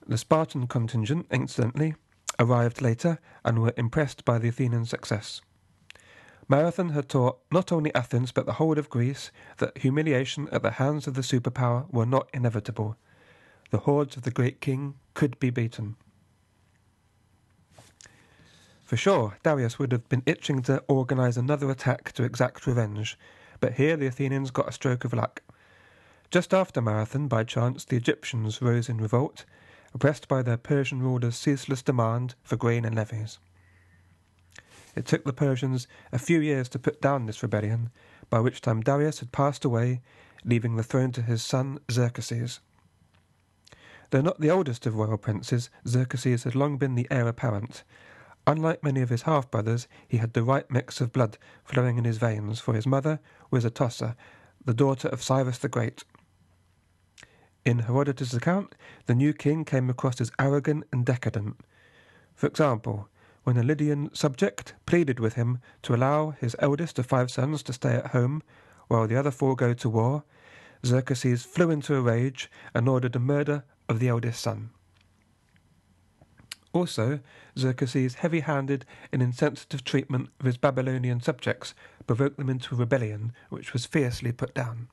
The 0.06 0.18
Spartan 0.18 0.66
contingent, 0.66 1.26
incidentally, 1.30 1.94
arrived 2.38 2.82
later 2.82 3.18
and 3.44 3.60
were 3.60 3.74
impressed 3.76 4.24
by 4.24 4.38
the 4.38 4.48
Athenian 4.48 4.84
success. 4.84 5.40
Marathon 6.48 6.90
had 6.90 7.08
taught 7.08 7.38
not 7.50 7.70
only 7.70 7.94
Athens 7.94 8.32
but 8.32 8.46
the 8.46 8.54
whole 8.54 8.78
of 8.78 8.90
Greece 8.90 9.30
that 9.58 9.78
humiliation 9.78 10.48
at 10.50 10.62
the 10.62 10.72
hands 10.72 11.06
of 11.06 11.14
the 11.14 11.22
superpower 11.22 11.90
were 11.92 12.06
not 12.06 12.28
inevitable 12.34 12.96
the 13.72 13.78
hordes 13.78 14.16
of 14.16 14.22
the 14.22 14.30
great 14.30 14.60
king 14.60 14.94
could 15.14 15.38
be 15.40 15.48
beaten. 15.48 15.96
For 18.84 18.98
sure, 18.98 19.38
Darius 19.42 19.78
would 19.78 19.92
have 19.92 20.06
been 20.10 20.22
itching 20.26 20.60
to 20.62 20.84
organize 20.86 21.38
another 21.38 21.70
attack 21.70 22.12
to 22.12 22.22
exact 22.22 22.66
revenge, 22.66 23.18
but 23.60 23.72
here 23.72 23.96
the 23.96 24.06
Athenians 24.06 24.50
got 24.50 24.68
a 24.68 24.72
stroke 24.72 25.06
of 25.06 25.14
luck. 25.14 25.42
Just 26.30 26.52
after 26.52 26.82
Marathon, 26.82 27.28
by 27.28 27.44
chance, 27.44 27.86
the 27.86 27.96
Egyptians 27.96 28.60
rose 28.60 28.90
in 28.90 28.98
revolt, 28.98 29.46
oppressed 29.94 30.28
by 30.28 30.42
their 30.42 30.56
Persian 30.56 31.02
ruler's 31.02 31.36
ceaseless 31.36 31.82
demand 31.82 32.34
for 32.42 32.56
grain 32.56 32.84
and 32.84 32.94
levies. 32.94 33.38
It 34.94 35.06
took 35.06 35.24
the 35.24 35.32
Persians 35.32 35.86
a 36.12 36.18
few 36.18 36.40
years 36.40 36.68
to 36.70 36.78
put 36.78 37.00
down 37.00 37.26
this 37.26 37.42
rebellion, 37.42 37.90
by 38.28 38.40
which 38.40 38.60
time 38.60 38.82
Darius 38.82 39.20
had 39.20 39.32
passed 39.32 39.64
away, 39.64 40.02
leaving 40.44 40.76
the 40.76 40.82
throne 40.82 41.12
to 41.12 41.22
his 41.22 41.42
son 41.42 41.78
Xerxes. 41.90 42.60
Though 44.10 44.20
not 44.20 44.40
the 44.40 44.50
oldest 44.50 44.86
of 44.86 44.96
royal 44.96 45.16
princes, 45.16 45.70
Xerxes 45.86 46.44
had 46.44 46.54
long 46.54 46.76
been 46.76 46.94
the 46.94 47.06
heir 47.10 47.26
apparent. 47.28 47.84
Unlike 48.46 48.82
many 48.82 49.00
of 49.00 49.08
his 49.08 49.22
half 49.22 49.50
brothers, 49.50 49.88
he 50.06 50.18
had 50.18 50.34
the 50.34 50.42
right 50.42 50.70
mix 50.70 51.00
of 51.00 51.12
blood 51.12 51.38
flowing 51.64 51.96
in 51.96 52.04
his 52.04 52.18
veins, 52.18 52.60
for 52.60 52.74
his 52.74 52.86
mother 52.86 53.20
was 53.50 53.64
Atossa, 53.64 54.16
the 54.64 54.74
daughter 54.74 55.08
of 55.08 55.22
Cyrus 55.22 55.58
the 55.58 55.68
Great. 55.68 56.04
In 57.64 57.80
Herodotus' 57.80 58.34
account, 58.34 58.74
the 59.06 59.14
new 59.14 59.32
king 59.32 59.64
came 59.64 59.88
across 59.88 60.20
as 60.20 60.32
arrogant 60.38 60.84
and 60.92 61.06
decadent. 61.06 61.60
For 62.34 62.48
example, 62.48 63.08
when 63.44 63.56
a 63.56 63.62
Lydian 63.62 64.12
subject 64.14 64.74
pleaded 64.84 65.20
with 65.20 65.34
him 65.34 65.58
to 65.82 65.94
allow 65.94 66.30
his 66.30 66.56
eldest 66.58 66.98
of 66.98 67.06
five 67.06 67.30
sons 67.30 67.62
to 67.64 67.72
stay 67.72 67.94
at 67.94 68.08
home 68.08 68.42
while 68.88 69.06
the 69.06 69.16
other 69.16 69.30
four 69.30 69.54
go 69.54 69.74
to 69.74 69.88
war, 69.88 70.24
Xerxes 70.84 71.44
flew 71.44 71.70
into 71.70 71.94
a 71.94 72.00
rage 72.00 72.50
and 72.74 72.88
ordered 72.88 73.12
the 73.12 73.20
murder 73.20 73.64
of 73.88 74.00
the 74.00 74.08
eldest 74.08 74.40
son. 74.40 74.70
Also, 76.72 77.20
Xerxes' 77.56 78.14
heavy 78.16 78.40
handed 78.40 78.84
and 79.12 79.22
insensitive 79.22 79.84
treatment 79.84 80.30
of 80.40 80.46
his 80.46 80.56
Babylonian 80.56 81.20
subjects 81.20 81.74
provoked 82.06 82.38
them 82.38 82.50
into 82.50 82.74
rebellion, 82.74 83.32
which 83.50 83.72
was 83.72 83.86
fiercely 83.86 84.32
put 84.32 84.54
down. 84.54 84.88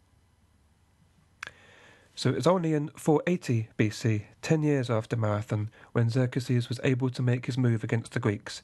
So 2.20 2.32
it 2.32 2.36
was 2.36 2.48
only 2.48 2.74
in 2.74 2.90
480 2.98 3.70
BC, 3.78 4.24
ten 4.42 4.62
years 4.62 4.90
after 4.90 5.16
Marathon, 5.16 5.70
when 5.94 6.10
Xerxes 6.10 6.68
was 6.68 6.82
able 6.84 7.10
to 7.10 7.22
make 7.22 7.46
his 7.46 7.58
move 7.58 7.82
against 7.82 8.12
the 8.12 8.20
Greeks, 8.20 8.62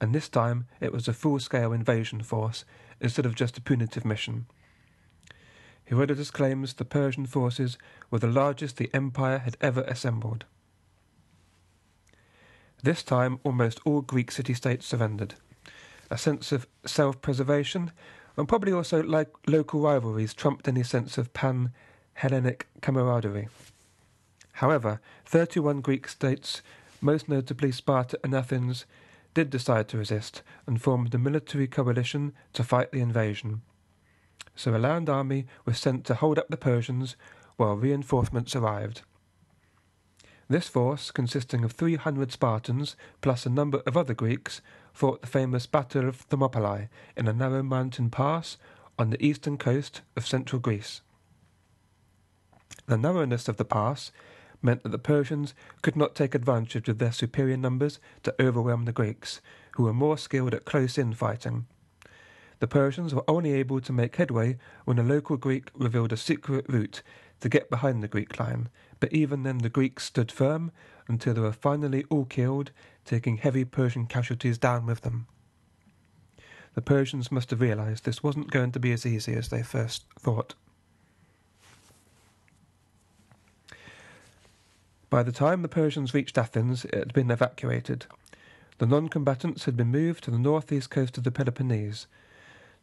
and 0.00 0.14
this 0.14 0.26
time 0.26 0.64
it 0.80 0.90
was 0.90 1.06
a 1.06 1.12
full 1.12 1.38
scale 1.38 1.74
invasion 1.74 2.22
force 2.22 2.64
instead 3.02 3.26
of 3.26 3.34
just 3.34 3.58
a 3.58 3.60
punitive 3.60 4.06
mission. 4.06 4.46
Herodotus 5.84 6.30
claims 6.30 6.72
the 6.72 6.86
Persian 6.86 7.26
forces 7.26 7.76
were 8.10 8.20
the 8.20 8.26
largest 8.26 8.78
the 8.78 8.88
empire 8.94 9.40
had 9.40 9.58
ever 9.60 9.82
assembled. 9.82 10.46
This 12.82 13.02
time, 13.02 13.38
almost 13.44 13.80
all 13.84 14.00
Greek 14.00 14.30
city 14.30 14.54
states 14.54 14.86
surrendered. 14.86 15.34
A 16.10 16.16
sense 16.16 16.52
of 16.52 16.66
self 16.86 17.20
preservation, 17.20 17.92
and 18.38 18.48
probably 18.48 18.72
also 18.72 19.02
like 19.02 19.28
local 19.46 19.80
rivalries, 19.80 20.32
trumped 20.32 20.66
any 20.66 20.82
sense 20.82 21.18
of 21.18 21.34
pan 21.34 21.70
Hellenic 22.14 22.66
camaraderie. 22.80 23.48
However, 24.54 25.00
31 25.26 25.80
Greek 25.80 26.08
states, 26.08 26.62
most 27.00 27.28
notably 27.28 27.72
Sparta 27.72 28.18
and 28.24 28.34
Athens, 28.34 28.86
did 29.34 29.50
decide 29.50 29.88
to 29.88 29.98
resist 29.98 30.42
and 30.66 30.80
formed 30.80 31.14
a 31.14 31.18
military 31.18 31.66
coalition 31.66 32.32
to 32.52 32.62
fight 32.64 32.92
the 32.92 33.00
invasion 33.00 33.62
so 34.54 34.74
a 34.74 34.78
land 34.78 35.08
army 35.08 35.46
was 35.64 35.78
sent 35.78 36.04
to 36.04 36.14
hold 36.14 36.38
up 36.38 36.48
the 36.48 36.56
Persians 36.56 37.16
while 37.56 37.76
reinforcements 37.76 38.54
arrived. 38.54 39.02
This 40.48 40.68
force, 40.68 41.10
consisting 41.10 41.64
of 41.64 41.72
300 41.72 42.30
Spartans 42.30 42.96
plus 43.22 43.46
a 43.46 43.50
number 43.50 43.82
of 43.86 43.96
other 43.96 44.14
Greeks, 44.14 44.60
fought 44.92 45.22
the 45.22 45.26
famous 45.26 45.66
Battle 45.66 46.08
of 46.08 46.16
Thermopylae 46.16 46.88
in 47.16 47.26
a 47.26 47.32
narrow 47.32 47.62
mountain 47.62 48.10
pass 48.10 48.56
on 48.98 49.10
the 49.10 49.24
eastern 49.24 49.56
coast 49.56 50.02
of 50.16 50.26
central 50.26 50.60
Greece. 50.60 51.00
The 52.86 52.98
narrowness 52.98 53.48
of 53.48 53.56
the 53.56 53.64
pass 53.64 54.12
meant 54.62 54.82
that 54.82 54.90
the 54.90 54.98
Persians 54.98 55.54
could 55.82 55.96
not 55.96 56.14
take 56.14 56.34
advantage 56.34 56.88
of 56.88 56.98
their 56.98 57.12
superior 57.12 57.56
numbers 57.56 57.98
to 58.22 58.34
overwhelm 58.40 58.84
the 58.84 58.92
Greeks, 58.92 59.40
who 59.72 59.84
were 59.84 59.92
more 59.92 60.18
skilled 60.18 60.54
at 60.54 60.64
close 60.64 60.98
in 60.98 61.12
fighting. 61.12 61.66
The 62.60 62.66
Persians 62.66 63.14
were 63.14 63.28
only 63.28 63.52
able 63.52 63.80
to 63.80 63.92
make 63.92 64.16
headway 64.16 64.56
when 64.84 64.98
a 64.98 65.02
local 65.02 65.36
Greek 65.36 65.70
revealed 65.74 66.12
a 66.12 66.16
secret 66.16 66.64
route 66.68 67.02
to 67.40 67.48
get 67.48 67.68
behind 67.68 68.02
the 68.02 68.08
Greek 68.08 68.38
line, 68.38 68.68
but 69.00 69.12
even 69.12 69.42
then 69.42 69.58
the 69.58 69.68
Greeks 69.68 70.04
stood 70.04 70.32
firm 70.32 70.72
until 71.08 71.34
they 71.34 71.40
were 71.40 71.52
finally 71.52 72.04
all 72.08 72.24
killed, 72.24 72.70
taking 73.04 73.36
heavy 73.36 73.64
Persian 73.64 74.06
casualties 74.06 74.56
down 74.56 74.86
with 74.86 75.02
them. 75.02 75.26
The 76.74 76.82
Persians 76.82 77.30
must 77.30 77.50
have 77.50 77.60
realized 77.60 78.04
this 78.04 78.22
wasn't 78.22 78.50
going 78.50 78.72
to 78.72 78.80
be 78.80 78.92
as 78.92 79.04
easy 79.04 79.34
as 79.34 79.48
they 79.48 79.62
first 79.62 80.06
thought. 80.18 80.54
By 85.14 85.22
the 85.22 85.30
time 85.30 85.62
the 85.62 85.68
Persians 85.68 86.12
reached 86.12 86.36
Athens, 86.36 86.84
it 86.86 86.94
had 86.94 87.12
been 87.12 87.30
evacuated. 87.30 88.06
The 88.78 88.86
non 88.86 89.08
combatants 89.08 89.64
had 89.64 89.76
been 89.76 89.92
moved 89.92 90.24
to 90.24 90.32
the 90.32 90.40
northeast 90.40 90.90
coast 90.90 91.16
of 91.16 91.22
the 91.22 91.30
Peloponnese, 91.30 92.08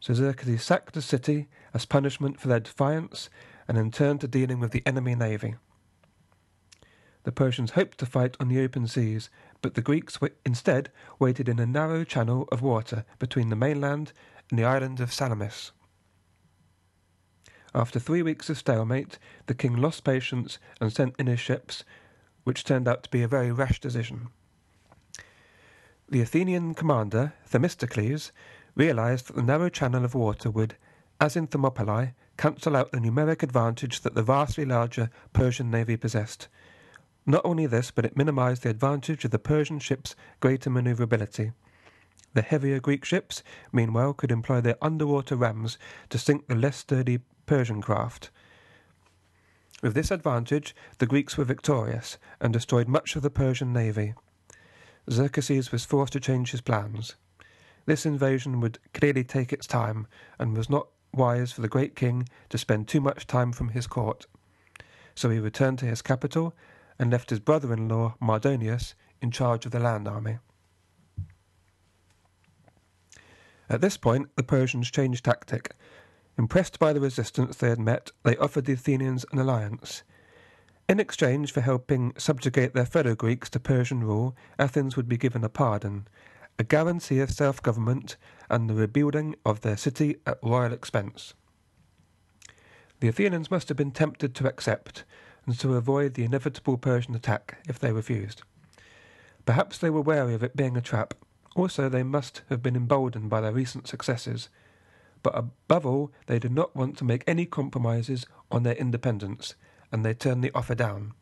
so 0.00 0.14
Xerxes 0.14 0.62
sacked 0.62 0.94
the 0.94 1.02
city 1.02 1.48
as 1.74 1.84
punishment 1.84 2.40
for 2.40 2.48
their 2.48 2.60
defiance 2.60 3.28
and 3.68 3.76
then 3.76 3.90
turned 3.90 4.22
to 4.22 4.28
dealing 4.28 4.60
with 4.60 4.70
the 4.70 4.82
enemy 4.86 5.14
navy. 5.14 5.56
The 7.24 7.32
Persians 7.32 7.72
hoped 7.72 7.98
to 7.98 8.06
fight 8.06 8.38
on 8.40 8.48
the 8.48 8.64
open 8.64 8.86
seas, 8.86 9.28
but 9.60 9.74
the 9.74 9.82
Greeks 9.82 10.18
instead 10.46 10.90
waited 11.18 11.50
in 11.50 11.58
a 11.58 11.66
narrow 11.66 12.02
channel 12.02 12.48
of 12.50 12.62
water 12.62 13.04
between 13.18 13.50
the 13.50 13.56
mainland 13.56 14.14
and 14.48 14.58
the 14.58 14.64
island 14.64 15.00
of 15.00 15.12
Salamis. 15.12 15.72
After 17.74 17.98
three 17.98 18.22
weeks 18.22 18.48
of 18.48 18.56
stalemate, 18.56 19.18
the 19.48 19.54
king 19.54 19.76
lost 19.76 20.02
patience 20.02 20.58
and 20.80 20.90
sent 20.90 21.14
in 21.18 21.26
his 21.26 21.40
ships, 21.40 21.84
which 22.44 22.64
turned 22.64 22.88
out 22.88 23.02
to 23.04 23.10
be 23.10 23.22
a 23.22 23.28
very 23.28 23.52
rash 23.52 23.80
decision. 23.80 24.28
The 26.08 26.20
Athenian 26.20 26.74
commander, 26.74 27.32
Themistocles, 27.46 28.32
realized 28.74 29.28
that 29.28 29.36
the 29.36 29.42
narrow 29.42 29.68
channel 29.68 30.04
of 30.04 30.14
water 30.14 30.50
would, 30.50 30.76
as 31.20 31.36
in 31.36 31.46
Thermopylae, 31.46 32.14
cancel 32.36 32.76
out 32.76 32.92
the 32.92 32.98
numeric 32.98 33.42
advantage 33.42 34.00
that 34.00 34.14
the 34.14 34.22
vastly 34.22 34.64
larger 34.64 35.10
Persian 35.32 35.70
navy 35.70 35.96
possessed. 35.96 36.48
Not 37.24 37.42
only 37.44 37.66
this, 37.66 37.90
but 37.90 38.04
it 38.04 38.16
minimized 38.16 38.62
the 38.62 38.70
advantage 38.70 39.24
of 39.24 39.30
the 39.30 39.38
Persian 39.38 39.78
ships' 39.78 40.16
greater 40.40 40.70
maneuverability. 40.70 41.52
The 42.34 42.42
heavier 42.42 42.80
Greek 42.80 43.04
ships, 43.04 43.42
meanwhile, 43.72 44.14
could 44.14 44.32
employ 44.32 44.60
their 44.60 44.82
underwater 44.82 45.36
rams 45.36 45.78
to 46.08 46.18
sink 46.18 46.46
the 46.46 46.54
less 46.54 46.78
sturdy 46.78 47.20
Persian 47.46 47.80
craft. 47.80 48.30
With 49.82 49.94
this 49.94 50.12
advantage, 50.12 50.76
the 50.98 51.06
Greeks 51.06 51.36
were 51.36 51.44
victorious 51.44 52.16
and 52.40 52.52
destroyed 52.52 52.86
much 52.86 53.16
of 53.16 53.22
the 53.22 53.30
Persian 53.30 53.72
navy. 53.72 54.14
Xerxes 55.10 55.72
was 55.72 55.84
forced 55.84 56.12
to 56.12 56.20
change 56.20 56.52
his 56.52 56.60
plans. 56.60 57.16
This 57.84 58.06
invasion 58.06 58.60
would 58.60 58.78
clearly 58.94 59.24
take 59.24 59.52
its 59.52 59.66
time, 59.66 60.06
and 60.38 60.56
was 60.56 60.70
not 60.70 60.86
wise 61.12 61.50
for 61.50 61.62
the 61.62 61.68
great 61.68 61.96
king 61.96 62.28
to 62.48 62.58
spend 62.58 62.86
too 62.86 63.00
much 63.00 63.26
time 63.26 63.52
from 63.52 63.70
his 63.70 63.88
court. 63.88 64.26
So 65.16 65.30
he 65.30 65.40
returned 65.40 65.80
to 65.80 65.86
his 65.86 66.00
capital 66.00 66.54
and 66.96 67.10
left 67.10 67.30
his 67.30 67.40
brother 67.40 67.72
in 67.72 67.88
law, 67.88 68.14
Mardonius, 68.20 68.94
in 69.20 69.32
charge 69.32 69.66
of 69.66 69.72
the 69.72 69.80
land 69.80 70.06
army. 70.06 70.38
At 73.68 73.80
this 73.80 73.96
point, 73.96 74.28
the 74.36 74.42
Persians 74.44 74.90
changed 74.92 75.24
tactic. 75.24 75.74
Impressed 76.38 76.78
by 76.78 76.92
the 76.92 77.00
resistance 77.00 77.56
they 77.56 77.68
had 77.68 77.78
met, 77.78 78.10
they 78.22 78.36
offered 78.36 78.64
the 78.64 78.72
Athenians 78.72 79.26
an 79.32 79.38
alliance. 79.38 80.02
In 80.88 80.98
exchange 80.98 81.52
for 81.52 81.60
helping 81.60 82.12
subjugate 82.16 82.74
their 82.74 82.86
fellow 82.86 83.14
Greeks 83.14 83.48
to 83.50 83.60
Persian 83.60 84.02
rule, 84.02 84.34
Athens 84.58 84.96
would 84.96 85.08
be 85.08 85.16
given 85.16 85.44
a 85.44 85.48
pardon, 85.48 86.08
a 86.58 86.64
guarantee 86.64 87.20
of 87.20 87.30
self 87.30 87.62
government, 87.62 88.16
and 88.50 88.68
the 88.68 88.74
rebuilding 88.74 89.34
of 89.44 89.60
their 89.60 89.76
city 89.76 90.16
at 90.26 90.38
royal 90.42 90.72
expense. 90.72 91.34
The 93.00 93.08
Athenians 93.08 93.50
must 93.50 93.68
have 93.68 93.76
been 93.76 93.90
tempted 93.90 94.34
to 94.34 94.48
accept, 94.48 95.04
and 95.46 95.58
to 95.58 95.76
avoid 95.76 96.14
the 96.14 96.24
inevitable 96.24 96.78
Persian 96.78 97.14
attack 97.14 97.58
if 97.68 97.78
they 97.78 97.92
refused. 97.92 98.42
Perhaps 99.44 99.78
they 99.78 99.90
were 99.90 100.00
wary 100.00 100.34
of 100.34 100.42
it 100.42 100.56
being 100.56 100.76
a 100.76 100.80
trap. 100.80 101.14
Also, 101.56 101.88
they 101.88 102.02
must 102.02 102.42
have 102.48 102.62
been 102.62 102.76
emboldened 102.76 103.28
by 103.28 103.40
their 103.40 103.52
recent 103.52 103.88
successes. 103.88 104.48
But 105.22 105.36
above 105.36 105.86
all, 105.86 106.12
they 106.26 106.38
did 106.38 106.52
not 106.52 106.74
want 106.74 106.96
to 106.98 107.04
make 107.04 107.22
any 107.26 107.46
compromises 107.46 108.26
on 108.50 108.62
their 108.62 108.74
independence, 108.74 109.54
and 109.90 110.04
they 110.04 110.14
turned 110.14 110.42
the 110.42 110.50
offer 110.54 110.74
down. 110.74 111.14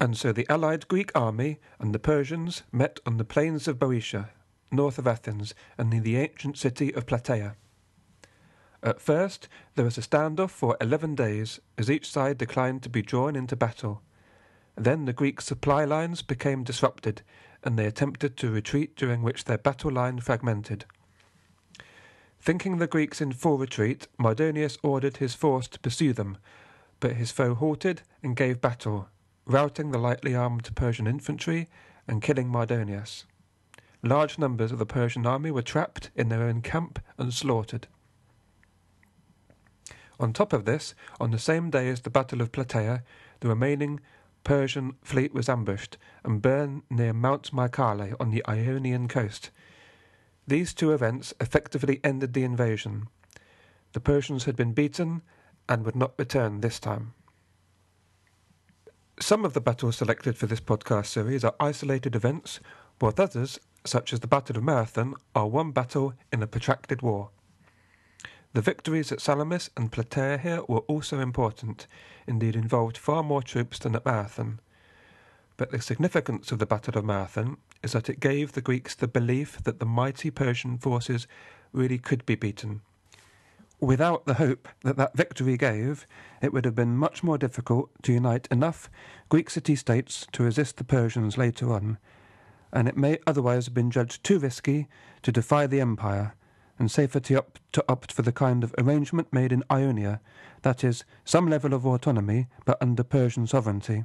And 0.00 0.16
so 0.16 0.32
the 0.32 0.46
allied 0.50 0.88
Greek 0.88 1.10
army 1.14 1.58
and 1.78 1.94
the 1.94 1.98
Persians 1.98 2.64
met 2.72 2.98
on 3.06 3.16
the 3.16 3.24
plains 3.24 3.68
of 3.68 3.78
Boeotia, 3.78 4.30
north 4.70 4.98
of 4.98 5.06
Athens, 5.06 5.54
and 5.78 5.90
near 5.90 6.00
the 6.00 6.16
ancient 6.16 6.58
city 6.58 6.92
of 6.92 7.06
Plataea. 7.06 7.54
At 8.82 9.00
first, 9.00 9.48
there 9.76 9.84
was 9.84 9.96
a 9.96 10.02
standoff 10.02 10.50
for 10.50 10.76
eleven 10.80 11.14
days, 11.14 11.60
as 11.78 11.88
each 11.88 12.10
side 12.10 12.36
declined 12.36 12.82
to 12.82 12.88
be 12.88 13.00
drawn 13.00 13.36
into 13.36 13.54
battle. 13.54 14.02
Then 14.74 15.04
the 15.04 15.12
Greek 15.12 15.40
supply 15.40 15.84
lines 15.84 16.22
became 16.22 16.64
disrupted, 16.64 17.22
and 17.62 17.78
they 17.78 17.86
attempted 17.86 18.36
to 18.38 18.50
retreat, 18.50 18.96
during 18.96 19.22
which 19.22 19.44
their 19.44 19.58
battle 19.58 19.92
line 19.92 20.18
fragmented. 20.18 20.84
Thinking 22.42 22.78
the 22.78 22.88
Greeks 22.88 23.20
in 23.20 23.30
full 23.30 23.56
retreat, 23.56 24.08
Mardonius 24.18 24.76
ordered 24.82 25.18
his 25.18 25.32
force 25.32 25.68
to 25.68 25.78
pursue 25.78 26.12
them, 26.12 26.38
but 26.98 27.14
his 27.14 27.30
foe 27.30 27.54
halted 27.54 28.02
and 28.20 28.34
gave 28.34 28.60
battle, 28.60 29.08
routing 29.46 29.92
the 29.92 29.98
lightly 29.98 30.34
armed 30.34 30.68
Persian 30.74 31.06
infantry 31.06 31.68
and 32.08 32.20
killing 32.20 32.48
Mardonius. 32.48 33.26
Large 34.02 34.40
numbers 34.40 34.72
of 34.72 34.80
the 34.80 34.86
Persian 34.86 35.24
army 35.24 35.52
were 35.52 35.62
trapped 35.62 36.10
in 36.16 36.30
their 36.30 36.42
own 36.42 36.62
camp 36.62 36.98
and 37.16 37.32
slaughtered. 37.32 37.86
On 40.18 40.32
top 40.32 40.52
of 40.52 40.64
this, 40.64 40.96
on 41.20 41.30
the 41.30 41.38
same 41.38 41.70
day 41.70 41.88
as 41.90 42.00
the 42.00 42.10
Battle 42.10 42.40
of 42.40 42.50
Plataea, 42.50 43.04
the 43.38 43.48
remaining 43.48 44.00
Persian 44.42 44.96
fleet 45.02 45.32
was 45.32 45.48
ambushed 45.48 45.96
and 46.24 46.42
burned 46.42 46.82
near 46.90 47.12
Mount 47.12 47.52
Mycale 47.52 48.16
on 48.18 48.32
the 48.32 48.44
Ionian 48.48 49.06
coast. 49.06 49.50
These 50.46 50.74
two 50.74 50.92
events 50.92 51.32
effectively 51.40 52.00
ended 52.02 52.32
the 52.32 52.44
invasion. 52.44 53.08
The 53.92 54.00
Persians 54.00 54.44
had 54.44 54.56
been 54.56 54.72
beaten 54.72 55.22
and 55.68 55.84
would 55.84 55.96
not 55.96 56.18
return 56.18 56.60
this 56.60 56.80
time. 56.80 57.14
Some 59.20 59.44
of 59.44 59.52
the 59.52 59.60
battles 59.60 59.96
selected 59.96 60.36
for 60.36 60.46
this 60.46 60.60
podcast 60.60 61.06
series 61.06 61.44
are 61.44 61.54
isolated 61.60 62.16
events, 62.16 62.58
while 62.98 63.14
others, 63.18 63.60
such 63.84 64.12
as 64.12 64.20
the 64.20 64.26
Battle 64.26 64.56
of 64.56 64.64
Marathon, 64.64 65.14
are 65.34 65.46
one 65.46 65.70
battle 65.70 66.14
in 66.32 66.42
a 66.42 66.46
protracted 66.46 67.02
war. 67.02 67.30
The 68.54 68.60
victories 68.60 69.12
at 69.12 69.20
Salamis 69.20 69.70
and 69.76 69.92
Plataea 69.92 70.40
here 70.40 70.62
were 70.68 70.80
also 70.80 71.20
important, 71.20 71.86
indeed 72.26 72.56
involved 72.56 72.98
far 72.98 73.22
more 73.22 73.42
troops 73.42 73.78
than 73.78 73.94
at 73.94 74.04
Marathon. 74.04 74.60
But 75.56 75.70
the 75.70 75.80
significance 75.80 76.50
of 76.50 76.58
the 76.58 76.66
Battle 76.66 76.98
of 76.98 77.04
Marathon 77.04 77.58
is 77.82 77.92
that 77.92 78.08
it 78.08 78.20
gave 78.20 78.52
the 78.52 78.60
Greeks 78.60 78.94
the 78.94 79.08
belief 79.08 79.62
that 79.64 79.80
the 79.80 79.86
mighty 79.86 80.30
Persian 80.30 80.78
forces 80.78 81.26
really 81.72 81.98
could 81.98 82.24
be 82.26 82.34
beaten 82.34 82.82
Without 83.82 84.26
the 84.26 84.34
hope 84.34 84.68
that 84.84 84.96
that 84.96 85.16
victory 85.16 85.56
gave, 85.56 86.06
it 86.40 86.52
would 86.52 86.64
have 86.64 86.76
been 86.76 86.96
much 86.96 87.24
more 87.24 87.36
difficult 87.36 87.90
to 88.04 88.12
unite 88.12 88.46
enough 88.48 88.88
Greek 89.28 89.50
city 89.50 89.74
states 89.74 90.24
to 90.30 90.44
resist 90.44 90.76
the 90.76 90.84
Persians 90.84 91.36
later 91.36 91.72
on, 91.72 91.98
and 92.72 92.86
it 92.86 92.96
may 92.96 93.18
otherwise 93.26 93.64
have 93.64 93.74
been 93.74 93.90
judged 93.90 94.22
too 94.22 94.38
risky 94.38 94.86
to 95.22 95.32
defy 95.32 95.66
the 95.66 95.80
empire, 95.80 96.36
and 96.78 96.92
safer 96.92 97.18
to 97.18 97.38
opt, 97.38 97.60
to 97.72 97.84
opt 97.88 98.12
for 98.12 98.22
the 98.22 98.30
kind 98.30 98.62
of 98.62 98.72
arrangement 98.78 99.32
made 99.32 99.50
in 99.50 99.64
Ionia, 99.68 100.20
that 100.62 100.84
is, 100.84 101.04
some 101.24 101.48
level 101.48 101.74
of 101.74 101.84
autonomy 101.84 102.46
but 102.64 102.80
under 102.80 103.02
Persian 103.02 103.48
sovereignty. 103.48 104.04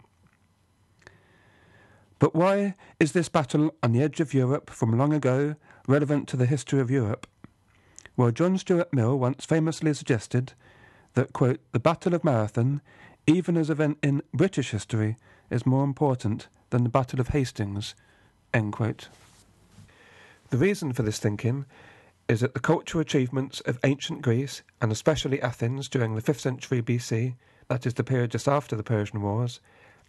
But 2.19 2.35
why 2.35 2.75
is 2.99 3.11
this 3.11 3.29
battle 3.29 3.73
on 3.83 3.91
the 3.91 4.01
edge 4.01 4.19
of 4.19 4.33
Europe 4.33 4.69
from 4.69 4.97
long 4.97 5.13
ago 5.13 5.55
relevant 5.87 6.27
to 6.29 6.37
the 6.37 6.45
history 6.45 6.79
of 6.79 6.89
Europe? 6.89 7.27
Well, 8.15 8.31
John 8.31 8.57
Stuart 8.57 8.91
Mill 8.91 9.17
once 9.19 9.45
famously 9.45 9.93
suggested 9.93 10.53
that, 11.13 11.33
quote, 11.33 11.59
the 11.71 11.79
Battle 11.79 12.15
of 12.15 12.23
Marathon, 12.23 12.81
even 13.27 13.57
as 13.57 13.69
an 13.69 13.73
event 13.73 13.97
in 14.01 14.23
British 14.33 14.71
history, 14.71 15.17
is 15.51 15.65
more 15.65 15.83
important 15.83 16.47
than 16.71 16.83
the 16.83 16.89
Battle 16.89 17.19
of 17.19 17.29
Hastings, 17.29 17.93
end 18.53 18.73
quote. 18.73 19.09
The 20.49 20.57
reason 20.57 20.93
for 20.93 21.03
this 21.03 21.19
thinking 21.19 21.65
is 22.27 22.39
that 22.39 22.53
the 22.53 22.59
cultural 22.59 23.01
achievements 23.01 23.61
of 23.61 23.79
ancient 23.83 24.21
Greece, 24.21 24.63
and 24.81 24.91
especially 24.91 25.41
Athens 25.41 25.87
during 25.87 26.15
the 26.15 26.21
5th 26.21 26.39
century 26.39 26.81
BC, 26.81 27.35
that 27.67 27.85
is 27.85 27.93
the 27.93 28.03
period 28.03 28.31
just 28.31 28.47
after 28.47 28.75
the 28.75 28.83
Persian 28.83 29.21
Wars, 29.21 29.59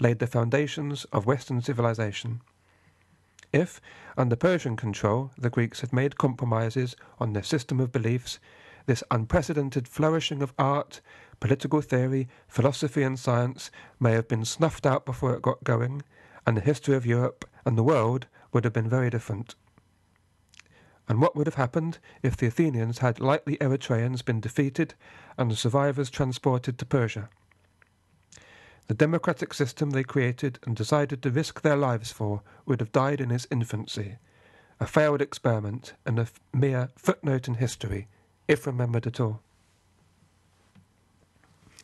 laid 0.00 0.18
the 0.18 0.26
foundations 0.26 1.04
of 1.06 1.26
Western 1.26 1.60
civilization. 1.60 2.40
If, 3.52 3.80
under 4.16 4.36
Persian 4.36 4.76
control, 4.76 5.30
the 5.38 5.50
Greeks 5.50 5.80
had 5.80 5.92
made 5.92 6.18
compromises 6.18 6.96
on 7.18 7.32
their 7.32 7.42
system 7.42 7.80
of 7.80 7.92
beliefs, 7.92 8.38
this 8.86 9.04
unprecedented 9.10 9.88
flourishing 9.88 10.42
of 10.42 10.54
art, 10.58 11.00
political 11.40 11.80
theory, 11.80 12.28
philosophy, 12.46 13.02
and 13.02 13.18
science 13.18 13.70
may 14.00 14.12
have 14.12 14.28
been 14.28 14.44
snuffed 14.44 14.86
out 14.86 15.06
before 15.06 15.34
it 15.34 15.42
got 15.42 15.64
going, 15.64 16.02
and 16.46 16.56
the 16.56 16.62
history 16.62 16.94
of 16.94 17.06
Europe 17.06 17.48
and 17.64 17.76
the 17.76 17.82
world 17.82 18.26
would 18.52 18.64
have 18.64 18.72
been 18.72 18.88
very 18.88 19.10
different. 19.10 19.54
And 21.08 21.20
what 21.20 21.34
would 21.34 21.46
have 21.46 21.54
happened 21.54 21.98
if 22.22 22.36
the 22.36 22.46
Athenians 22.46 22.98
had, 22.98 23.18
like 23.18 23.46
the 23.46 23.56
Eretrians, 23.58 24.24
been 24.24 24.40
defeated 24.40 24.94
and 25.38 25.50
the 25.50 25.56
survivors 25.56 26.10
transported 26.10 26.78
to 26.78 26.86
Persia? 26.86 27.30
The 28.88 28.94
democratic 28.94 29.52
system 29.52 29.90
they 29.90 30.02
created 30.02 30.58
and 30.64 30.74
decided 30.74 31.22
to 31.22 31.30
risk 31.30 31.60
their 31.60 31.76
lives 31.76 32.10
for 32.10 32.42
would 32.64 32.80
have 32.80 32.90
died 32.90 33.20
in 33.20 33.30
its 33.30 33.46
infancy, 33.50 34.16
a 34.80 34.86
failed 34.86 35.20
experiment 35.20 35.92
and 36.06 36.18
a 36.18 36.22
f- 36.22 36.40
mere 36.54 36.88
footnote 36.96 37.48
in 37.48 37.54
history, 37.54 38.08
if 38.48 38.66
remembered 38.66 39.06
at 39.06 39.20
all. 39.20 39.42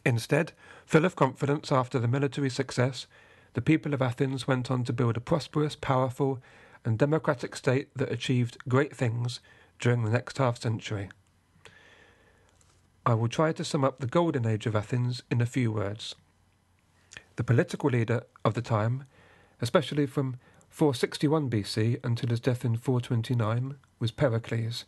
Instead, 0.07 0.53
full 0.87 1.05
of 1.05 1.15
confidence 1.15 1.71
after 1.71 1.99
the 1.99 2.09
military 2.09 2.49
success, 2.49 3.07
the 3.53 3.63
people 3.63 3.93
of 3.93 4.01
Athens 4.01 4.49
went 4.49 4.71
on 4.71 4.83
to 4.85 4.93
build 4.93 5.19
a 5.19 5.21
prosperous, 5.21 5.77
powerful, 5.77 6.41
and 6.87 6.99
democratic 6.99 7.55
state 7.55 7.89
that 7.95 8.11
achieved 8.11 8.57
great 8.67 8.97
things 8.97 9.41
during 9.79 10.05
the 10.05 10.11
next 10.11 10.39
half 10.39 10.61
century. 10.61 11.11
I 13.05 13.13
will 13.13 13.29
try 13.29 13.53
to 13.53 13.65
sum 13.65 13.85
up 13.85 14.01
the 14.01 14.07
golden 14.07 14.47
age 14.47 14.65
of 14.65 14.75
Athens 14.75 15.23
in 15.31 15.43
a 15.43 15.47
few 15.47 15.71
words. 15.71 16.15
The 17.37 17.45
political 17.45 17.91
leader 17.91 18.23
of 18.45 18.55
the 18.55 18.63
time, 18.63 19.05
especially 19.61 20.07
from 20.07 20.37
461 20.69 21.51
BC 21.51 21.99
until 22.05 22.31
his 22.31 22.41
death 22.41 22.65
in 22.65 22.77
429, 22.77 23.77
was 23.99 24.13
Pericles, 24.13 24.85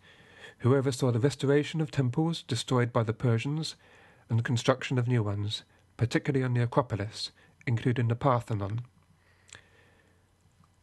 who 0.58 0.74
oversaw 0.74 1.10
the 1.10 1.20
restoration 1.20 1.80
of 1.80 1.90
temples 1.90 2.42
destroyed 2.42 2.92
by 2.92 3.02
the 3.02 3.12
Persians 3.12 3.76
and 4.28 4.38
the 4.38 4.44
construction 4.44 4.98
of 4.98 5.08
new 5.08 5.22
ones, 5.22 5.62
particularly 5.96 6.44
on 6.44 6.54
the 6.54 6.62
Acropolis, 6.62 7.30
including 7.66 8.08
the 8.08 8.14
Parthenon. 8.14 8.82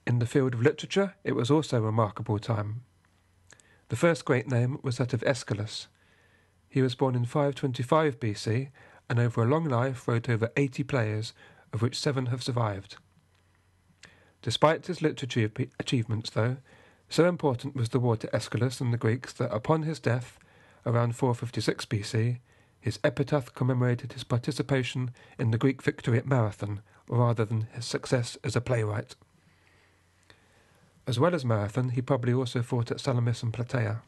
In 0.05 0.19
the 0.19 0.25
field 0.25 0.53
of 0.53 0.61
literature, 0.61 1.15
it 1.23 1.33
was 1.33 1.49
also 1.49 1.77
a 1.77 1.81
remarkable 1.81 2.39
time. 2.39 2.81
The 3.87 3.95
first 3.95 4.25
great 4.25 4.49
name 4.49 4.79
was 4.83 4.97
that 4.97 5.13
of 5.13 5.23
Aeschylus. 5.23 5.87
He 6.67 6.81
was 6.81 6.95
born 6.95 7.15
in 7.15 7.25
525 7.25 8.19
BC 8.19 8.69
and 9.09 9.19
over 9.19 9.43
a 9.43 9.47
long 9.47 9.65
life 9.65 10.07
wrote 10.07 10.29
over 10.29 10.49
80 10.57 10.83
plays, 10.83 11.33
of 11.73 11.81
which 11.81 11.99
seven 11.99 12.27
have 12.27 12.43
survived. 12.43 12.95
Despite 14.41 14.85
his 14.85 15.01
literary 15.01 15.51
achievements, 15.79 16.29
though, 16.29 16.57
so 17.09 17.25
important 17.25 17.75
was 17.75 17.89
the 17.89 17.99
war 17.99 18.15
to 18.17 18.33
Aeschylus 18.33 18.79
and 18.79 18.93
the 18.93 18.97
Greeks 18.97 19.33
that 19.33 19.53
upon 19.53 19.83
his 19.83 19.99
death, 19.99 20.39
around 20.85 21.15
456 21.15 21.85
BC, 21.85 22.39
his 22.79 22.99
epitaph 23.03 23.53
commemorated 23.53 24.13
his 24.13 24.23
participation 24.23 25.11
in 25.39 25.51
the 25.51 25.57
Greek 25.57 25.81
victory 25.81 26.17
at 26.17 26.27
Marathon 26.27 26.81
rather 27.07 27.45
than 27.45 27.67
his 27.73 27.85
success 27.85 28.37
as 28.43 28.55
a 28.55 28.61
playwright. 28.61 29.15
As 31.07 31.19
well 31.19 31.35
as 31.35 31.45
Marathon, 31.45 31.89
he 31.89 32.01
probably 32.01 32.33
also 32.33 32.61
fought 32.61 32.91
at 32.91 32.99
Salamis 32.99 33.43
and 33.43 33.53
Plataea. 33.53 34.01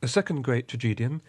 The 0.00 0.08
second 0.08 0.42
great 0.42 0.68
tragedian, 0.68 1.22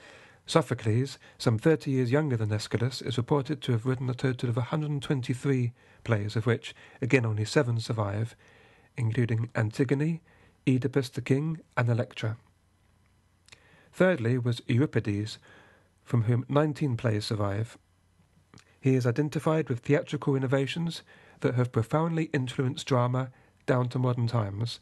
Sophocles, 0.46 1.18
some 1.38 1.58
thirty 1.58 1.92
years 1.92 2.12
younger 2.12 2.36
than 2.36 2.52
Aeschylus, 2.52 3.02
is 3.02 3.18
reported 3.18 3.62
to 3.62 3.72
have 3.72 3.86
written 3.86 4.10
a 4.10 4.14
total 4.14 4.50
of 4.50 4.58
123 4.58 5.72
plays, 6.04 6.36
of 6.36 6.46
which 6.46 6.76
again 7.02 7.26
only 7.26 7.46
seven 7.46 7.80
survive, 7.80 8.36
including 8.98 9.50
Antigone, 9.56 10.22
Oedipus 10.68 11.10
the 11.10 11.22
King, 11.22 11.60
and 11.78 11.88
Electra. 11.90 12.38
Thirdly 13.94 14.38
was 14.38 14.62
Euripides, 14.68 15.38
from 16.04 16.24
whom 16.24 16.46
19 16.50 16.98
plays 16.98 17.26
survive. 17.26 17.78
He 18.82 18.96
is 18.96 19.06
identified 19.06 19.70
with 19.70 19.80
theatrical 19.80 20.36
innovations 20.36 21.04
that 21.40 21.56
have 21.56 21.72
profoundly 21.72 22.26
influenced 22.34 22.86
drama 22.86 23.32
down 23.66 23.88
to 23.90 24.00
modern 24.00 24.28
times, 24.28 24.82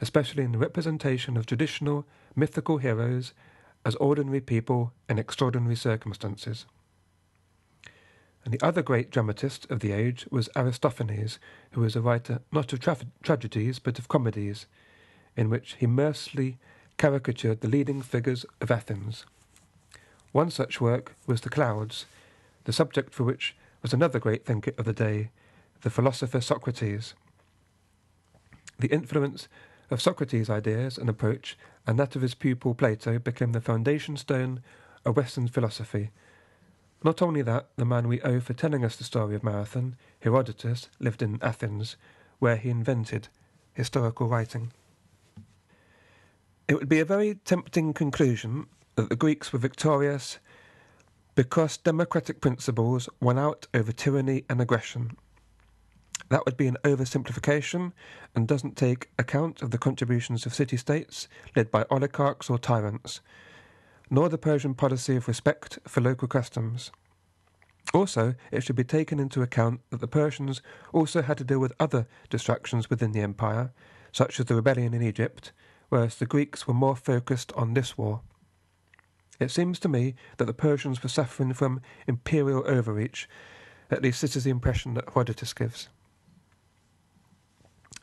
especially 0.00 0.42
in 0.42 0.52
the 0.52 0.58
representation 0.58 1.36
of 1.36 1.44
traditional 1.44 2.06
mythical 2.34 2.78
heroes 2.78 3.34
as 3.84 3.94
ordinary 3.96 4.40
people 4.40 4.92
in 5.08 5.18
extraordinary 5.18 5.76
circumstances. 5.76 6.66
And 8.44 8.52
the 8.52 8.64
other 8.64 8.82
great 8.82 9.10
dramatist 9.10 9.70
of 9.70 9.80
the 9.80 9.92
age 9.92 10.26
was 10.30 10.48
Aristophanes, 10.56 11.38
who 11.72 11.80
was 11.80 11.94
a 11.94 12.00
writer 12.00 12.40
not 12.50 12.72
of 12.72 12.80
tra- 12.80 12.96
tragedies 13.22 13.78
but 13.78 13.98
of 13.98 14.08
comedies, 14.08 14.66
in 15.36 15.48
which 15.48 15.76
he 15.78 15.86
mercilessly 15.86 16.58
caricatured 16.98 17.60
the 17.60 17.68
leading 17.68 18.02
figures 18.02 18.44
of 18.60 18.70
Athens. 18.70 19.26
One 20.32 20.50
such 20.50 20.80
work 20.80 21.14
was 21.26 21.42
The 21.42 21.50
Clouds, 21.50 22.06
the 22.64 22.72
subject 22.72 23.12
for 23.14 23.24
which 23.24 23.54
was 23.80 23.92
another 23.92 24.18
great 24.18 24.44
thinker 24.44 24.72
of 24.78 24.84
the 24.84 24.92
day, 24.92 25.30
the 25.82 25.90
philosopher 25.90 26.40
Socrates. 26.40 27.14
The 28.78 28.88
influence 28.88 29.48
of 29.92 30.00
Socrates' 30.00 30.50
ideas 30.50 30.98
and 30.98 31.08
approach 31.08 31.56
and 31.86 31.98
that 31.98 32.16
of 32.16 32.22
his 32.22 32.34
pupil 32.34 32.74
Plato 32.74 33.18
became 33.18 33.52
the 33.52 33.60
foundation 33.60 34.16
stone 34.16 34.62
of 35.04 35.16
Western 35.16 35.48
philosophy. 35.48 36.10
Not 37.04 37.20
only 37.20 37.42
that, 37.42 37.68
the 37.76 37.84
man 37.84 38.08
we 38.08 38.20
owe 38.22 38.40
for 38.40 38.54
telling 38.54 38.84
us 38.84 38.96
the 38.96 39.04
story 39.04 39.34
of 39.34 39.42
Marathon, 39.42 39.96
Herodotus, 40.20 40.88
lived 41.00 41.22
in 41.22 41.38
Athens, 41.42 41.96
where 42.38 42.56
he 42.56 42.70
invented 42.70 43.28
historical 43.74 44.28
writing. 44.28 44.72
It 46.68 46.74
would 46.74 46.88
be 46.88 47.00
a 47.00 47.04
very 47.04 47.34
tempting 47.44 47.92
conclusion 47.92 48.66
that 48.94 49.08
the 49.08 49.16
Greeks 49.16 49.52
were 49.52 49.58
victorious 49.58 50.38
because 51.34 51.76
democratic 51.76 52.40
principles 52.40 53.08
won 53.20 53.38
out 53.38 53.66
over 53.74 53.90
tyranny 53.90 54.44
and 54.48 54.60
aggression. 54.60 55.16
That 56.32 56.46
would 56.46 56.56
be 56.56 56.66
an 56.66 56.78
oversimplification 56.82 57.92
and 58.34 58.48
doesn't 58.48 58.74
take 58.74 59.10
account 59.18 59.60
of 59.60 59.70
the 59.70 59.76
contributions 59.76 60.46
of 60.46 60.54
city 60.54 60.78
states 60.78 61.28
led 61.54 61.70
by 61.70 61.84
oligarchs 61.90 62.48
or 62.48 62.58
tyrants, 62.58 63.20
nor 64.08 64.30
the 64.30 64.38
Persian 64.38 64.72
policy 64.72 65.14
of 65.14 65.28
respect 65.28 65.78
for 65.86 66.00
local 66.00 66.26
customs. 66.26 66.90
Also, 67.92 68.34
it 68.50 68.64
should 68.64 68.76
be 68.76 68.82
taken 68.82 69.20
into 69.20 69.42
account 69.42 69.82
that 69.90 70.00
the 70.00 70.08
Persians 70.08 70.62
also 70.90 71.20
had 71.20 71.36
to 71.36 71.44
deal 71.44 71.58
with 71.58 71.74
other 71.78 72.06
distractions 72.30 72.88
within 72.88 73.12
the 73.12 73.20
empire, 73.20 73.70
such 74.10 74.40
as 74.40 74.46
the 74.46 74.54
rebellion 74.54 74.94
in 74.94 75.02
Egypt, 75.02 75.52
whereas 75.90 76.16
the 76.16 76.24
Greeks 76.24 76.66
were 76.66 76.72
more 76.72 76.96
focused 76.96 77.52
on 77.56 77.74
this 77.74 77.98
war. 77.98 78.22
It 79.38 79.50
seems 79.50 79.78
to 79.80 79.88
me 79.90 80.14
that 80.38 80.46
the 80.46 80.54
Persians 80.54 81.02
were 81.02 81.10
suffering 81.10 81.52
from 81.52 81.82
imperial 82.06 82.64
overreach, 82.66 83.28
at 83.90 84.00
least 84.00 84.22
this 84.22 84.34
is 84.34 84.44
the 84.44 84.50
impression 84.50 84.94
that 84.94 85.10
Herodotus 85.12 85.52
gives. 85.52 85.90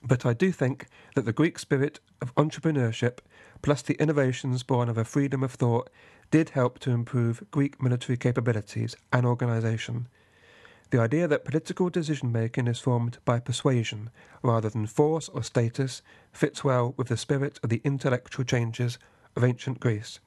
But 0.02 0.26
I 0.26 0.34
do 0.34 0.52
think 0.52 0.88
that 1.16 1.26
the 1.26 1.34
Greek 1.34 1.60
spirit 1.60 2.00
of 2.22 2.34
entrepreneurship, 2.36 3.20
plus 3.62 3.82
the 3.82 3.96
innovations 3.96 4.64
born 4.64 4.90
of 4.90 4.98
a 4.98 5.06
freedom 5.06 5.44
of 5.44 5.52
thought, 5.54 5.90
did 6.32 6.50
help 6.50 6.80
to 6.80 6.92
improve 6.92 7.44
Greek 7.52 7.82
military 7.82 8.18
capabilities 8.18 8.96
and 9.12 9.26
organisation. 9.26 10.08
The 10.92 11.00
idea 11.00 11.28
that 11.28 11.46
political 11.46 11.90
decision 11.90 12.32
making 12.32 12.68
is 12.68 12.80
formed 12.80 13.20
by 13.24 13.40
persuasion 13.40 14.10
rather 14.42 14.70
than 14.70 14.88
force 14.88 15.30
or 15.30 15.44
status 15.44 16.02
fits 16.32 16.64
well 16.64 16.96
with 16.98 17.10
the 17.10 17.18
spirit 17.18 17.60
of 17.62 17.70
the 17.70 17.82
intellectual 17.84 18.46
changes 18.46 18.98
of 19.36 19.44
ancient 19.44 19.80
Greece. 19.80 20.20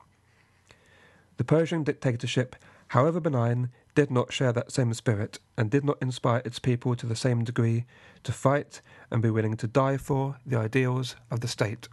The 1.37 1.44
Persian 1.44 1.82
dictatorship, 1.82 2.54
however 2.92 3.20
benign, 3.20 3.70
did 3.94 4.11
not 4.11 4.31
share 4.31 4.52
that 4.52 4.70
same 4.70 4.92
spirit 4.92 5.38
and 5.57 5.70
did 5.70 5.83
not 5.83 5.96
inspire 6.02 6.42
its 6.44 6.59
people 6.59 6.94
to 6.94 7.07
the 7.07 7.16
same 7.16 7.42
degree 7.42 7.87
to 8.22 8.31
fight 8.31 8.83
and 9.11 9.22
be 9.22 9.31
willing 9.31 9.57
to 9.57 9.66
die 9.66 9.96
for 9.96 10.37
the 10.44 10.59
ideals 10.59 11.16
of 11.31 11.40
the 11.40 11.48
state. 11.48 11.88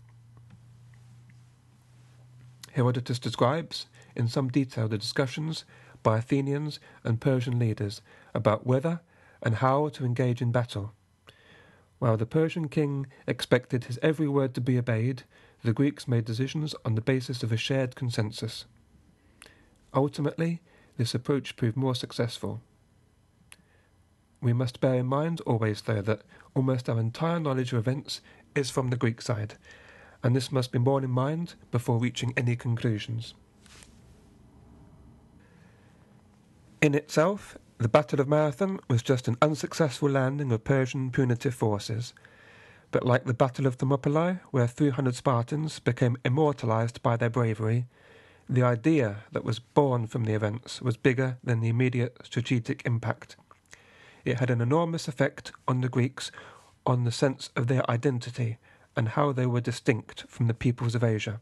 Herodotus 2.73 3.17
describes 3.17 3.85
in 4.13 4.27
some 4.27 4.49
detail 4.49 4.89
the 4.89 4.97
discussions 4.97 5.63
by 6.03 6.17
Athenians 6.17 6.81
and 7.05 7.21
Persian 7.21 7.57
leaders 7.57 8.01
about 8.35 8.67
whether 8.67 8.99
and 9.41 9.55
how 9.55 9.88
to 9.88 10.03
engage 10.03 10.41
in 10.41 10.51
battle. 10.51 10.91
While 11.99 12.17
the 12.17 12.25
Persian 12.25 12.67
king 12.67 13.07
expected 13.25 13.85
his 13.85 13.99
every 14.01 14.27
word 14.27 14.53
to 14.55 14.62
be 14.62 14.77
obeyed, 14.77 15.23
the 15.63 15.71
Greeks 15.71 16.09
made 16.09 16.25
decisions 16.25 16.75
on 16.83 16.95
the 16.95 17.01
basis 17.01 17.41
of 17.41 17.53
a 17.53 17.57
shared 17.57 17.95
consensus. 17.95 18.65
Ultimately, 19.93 20.62
this 20.99 21.15
approach 21.15 21.55
proved 21.55 21.77
more 21.77 21.95
successful. 21.95 22.59
We 24.41 24.51
must 24.51 24.81
bear 24.81 24.95
in 24.95 25.05
mind 25.05 25.39
always, 25.45 25.81
though, 25.81 26.01
that 26.01 26.23
almost 26.53 26.89
our 26.89 26.99
entire 26.99 27.39
knowledge 27.39 27.71
of 27.71 27.79
events 27.79 28.19
is 28.53 28.69
from 28.69 28.89
the 28.89 28.97
Greek 28.97 29.21
side, 29.21 29.55
and 30.21 30.35
this 30.35 30.51
must 30.51 30.73
be 30.73 30.77
borne 30.77 31.05
in 31.05 31.09
mind 31.09 31.55
before 31.71 31.99
reaching 31.99 32.33
any 32.35 32.57
conclusions. 32.57 33.33
In 36.81 36.93
itself, 36.93 37.57
the 37.77 37.88
Battle 37.88 38.19
of 38.19 38.27
Marathon 38.27 38.81
was 38.89 39.01
just 39.01 39.29
an 39.29 39.38
unsuccessful 39.41 40.09
landing 40.09 40.51
of 40.51 40.65
Persian 40.65 41.12
punitive 41.12 41.55
forces, 41.55 42.13
but 42.91 43.05
like 43.05 43.23
the 43.23 43.33
Battle 43.33 43.67
of 43.67 43.75
Thermopylae, 43.75 44.39
where 44.51 44.67
300 44.67 45.15
Spartans 45.15 45.79
became 45.79 46.17
immortalized 46.25 47.01
by 47.01 47.15
their 47.15 47.29
bravery, 47.29 47.85
the 48.49 48.63
idea 48.63 49.17
that 49.31 49.45
was 49.45 49.59
born 49.59 50.07
from 50.07 50.25
the 50.25 50.33
events 50.33 50.81
was 50.81 50.97
bigger 50.97 51.38
than 51.43 51.59
the 51.59 51.69
immediate 51.69 52.17
strategic 52.23 52.83
impact. 52.83 53.35
It 54.25 54.39
had 54.39 54.49
an 54.49 54.59
enormous 54.59 55.07
effect 55.07 55.51
on 55.67 55.81
the 55.81 55.89
Greeks 55.89 56.31
on 56.83 57.03
the 57.03 57.12
sense 57.12 57.51
of 57.55 57.67
their 57.67 57.89
identity 57.89 58.57
and 58.95 59.09
how 59.09 59.31
they 59.31 59.45
were 59.45 59.62
distinct 59.62 60.25
from 60.27 60.47
the 60.47 60.55
peoples 60.55 60.95
of 60.95 61.03
Asia. 61.03 61.39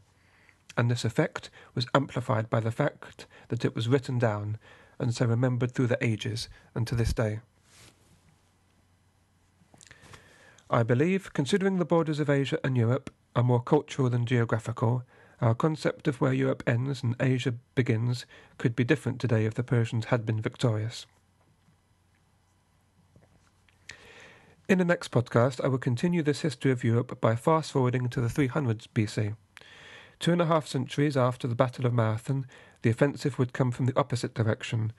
And 0.75 0.91
this 0.91 1.05
effect 1.05 1.49
was 1.73 1.87
amplified 1.95 2.49
by 2.49 2.59
the 2.59 2.71
fact 2.71 3.25
that 3.47 3.63
it 3.63 3.73
was 3.73 3.87
written 3.87 4.19
down 4.19 4.57
and 4.99 5.15
so 5.15 5.25
remembered 5.25 5.71
through 5.71 5.87
the 5.87 6.03
ages 6.03 6.49
and 6.75 6.85
to 6.87 6.95
this 6.95 7.13
day. 7.13 7.39
I 10.69 10.83
believe, 10.83 11.31
considering 11.31 11.77
the 11.77 11.85
borders 11.85 12.19
of 12.19 12.29
Asia 12.29 12.59
and 12.65 12.75
Europe 12.75 13.13
are 13.33 13.43
more 13.43 13.61
cultural 13.61 14.09
than 14.09 14.25
geographical, 14.25 15.03
our 15.41 15.53
concept 15.53 16.07
of 16.07 16.19
where 16.19 16.33
Europe 16.33 16.63
ends 16.65 17.03
and 17.03 17.15
Asia 17.19 17.53
begins 17.75 18.25
could 18.57 18.75
be 18.75 18.83
different 18.83 19.19
today 19.19 19.45
if 19.45 19.53
the 19.53 19.63
Persians 19.63 20.05
had 20.05 20.25
been 20.25 20.41
victorious. 20.41 21.05
In 24.67 24.79
the 24.79 24.85
next 24.85 25.11
podcast, 25.11 25.63
I 25.63 25.67
will 25.67 25.77
continue 25.77 26.21
this 26.21 26.41
history 26.41 26.71
of 26.71 26.83
Europe 26.83 27.21
by 27.21 27.35
fast 27.35 27.71
forwarding 27.71 28.09
to 28.09 28.19
the 28.19 28.27
300s 28.27 28.87
BC. 28.93 29.35
Two 30.19 30.31
and 30.31 30.41
a 30.41 30.47
half 30.47 30.67
centuries 30.67 31.15
after 31.15 31.47
the 31.47 31.55
Battle 31.55 31.85
of 31.85 31.93
Marathon, 31.93 32.45
the 32.81 32.89
offensive 32.89 33.39
would 33.39 33.53
come 33.53 33.71
from 33.71 33.85
the 33.85 33.97
opposite 33.97 34.33
direction, 34.33 34.91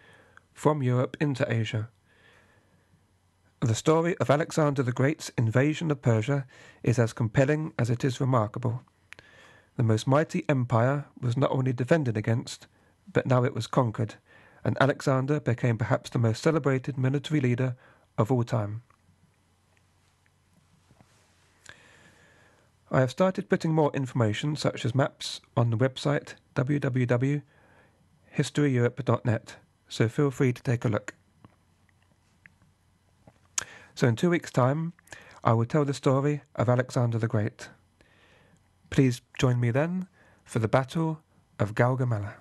from 0.55 0.83
Europe 0.83 1.16
into 1.20 1.51
Asia. 1.53 1.90
The 3.61 3.74
story 3.74 4.16
of 4.18 4.31
Alexander 4.31 4.85
the 4.85 4.92
Great's 4.92 5.31
invasion 5.37 5.90
of 5.90 6.01
Persia 6.01 6.46
is 6.83 6.98
as 6.98 7.12
compelling 7.12 7.72
as 7.79 7.90
it 7.90 8.05
is 8.05 8.20
remarkable. 8.20 8.85
The 9.79 9.83
most 9.85 10.07
mighty 10.09 10.45
empire 10.49 11.05
was 11.21 11.37
not 11.37 11.53
only 11.53 11.73
defended 11.73 12.17
against, 12.17 12.67
but 13.12 13.27
now 13.27 13.45
it 13.45 13.55
was 13.55 13.69
conquered, 13.69 14.17
and 14.64 14.77
Alexander 14.81 15.38
became 15.38 15.79
perhaps 15.79 16.11
the 16.11 16.19
most 16.19 16.43
celebrated 16.43 16.99
military 16.99 17.41
leader 17.41 17.77
of 18.19 18.33
all 18.33 18.43
time. 18.43 18.83
I 22.91 22.99
have 22.99 23.12
started 23.12 23.49
putting 23.49 23.73
more 23.73 23.93
information, 23.95 24.57
such 24.57 24.85
as 24.85 24.97
maps, 24.97 25.41
on 25.57 25.71
the 25.71 25.77
website 25.77 26.35
www.historyeurope.net, 26.57 29.57
so 29.88 30.09
feel 30.09 30.33
free 30.33 30.53
to 30.53 30.62
take 30.64 30.85
a 30.85 30.88
look. 30.88 31.14
So, 33.95 34.09
in 34.09 34.17
two 34.17 34.31
weeks' 34.31 34.51
time, 34.51 34.93
I 35.45 35.53
will 35.53 35.67
tell 35.67 35.85
the 35.85 35.95
story 35.95 36.43
of 36.57 36.69
Alexander 36.69 37.19
the 37.19 37.29
Great. 37.29 37.69
Please 38.90 39.20
join 39.38 39.61
me 39.61 39.70
then 39.70 40.09
for 40.44 40.59
the 40.59 40.68
Battle 40.68 41.20
of 41.59 41.74
Gaugamela. 41.74 42.35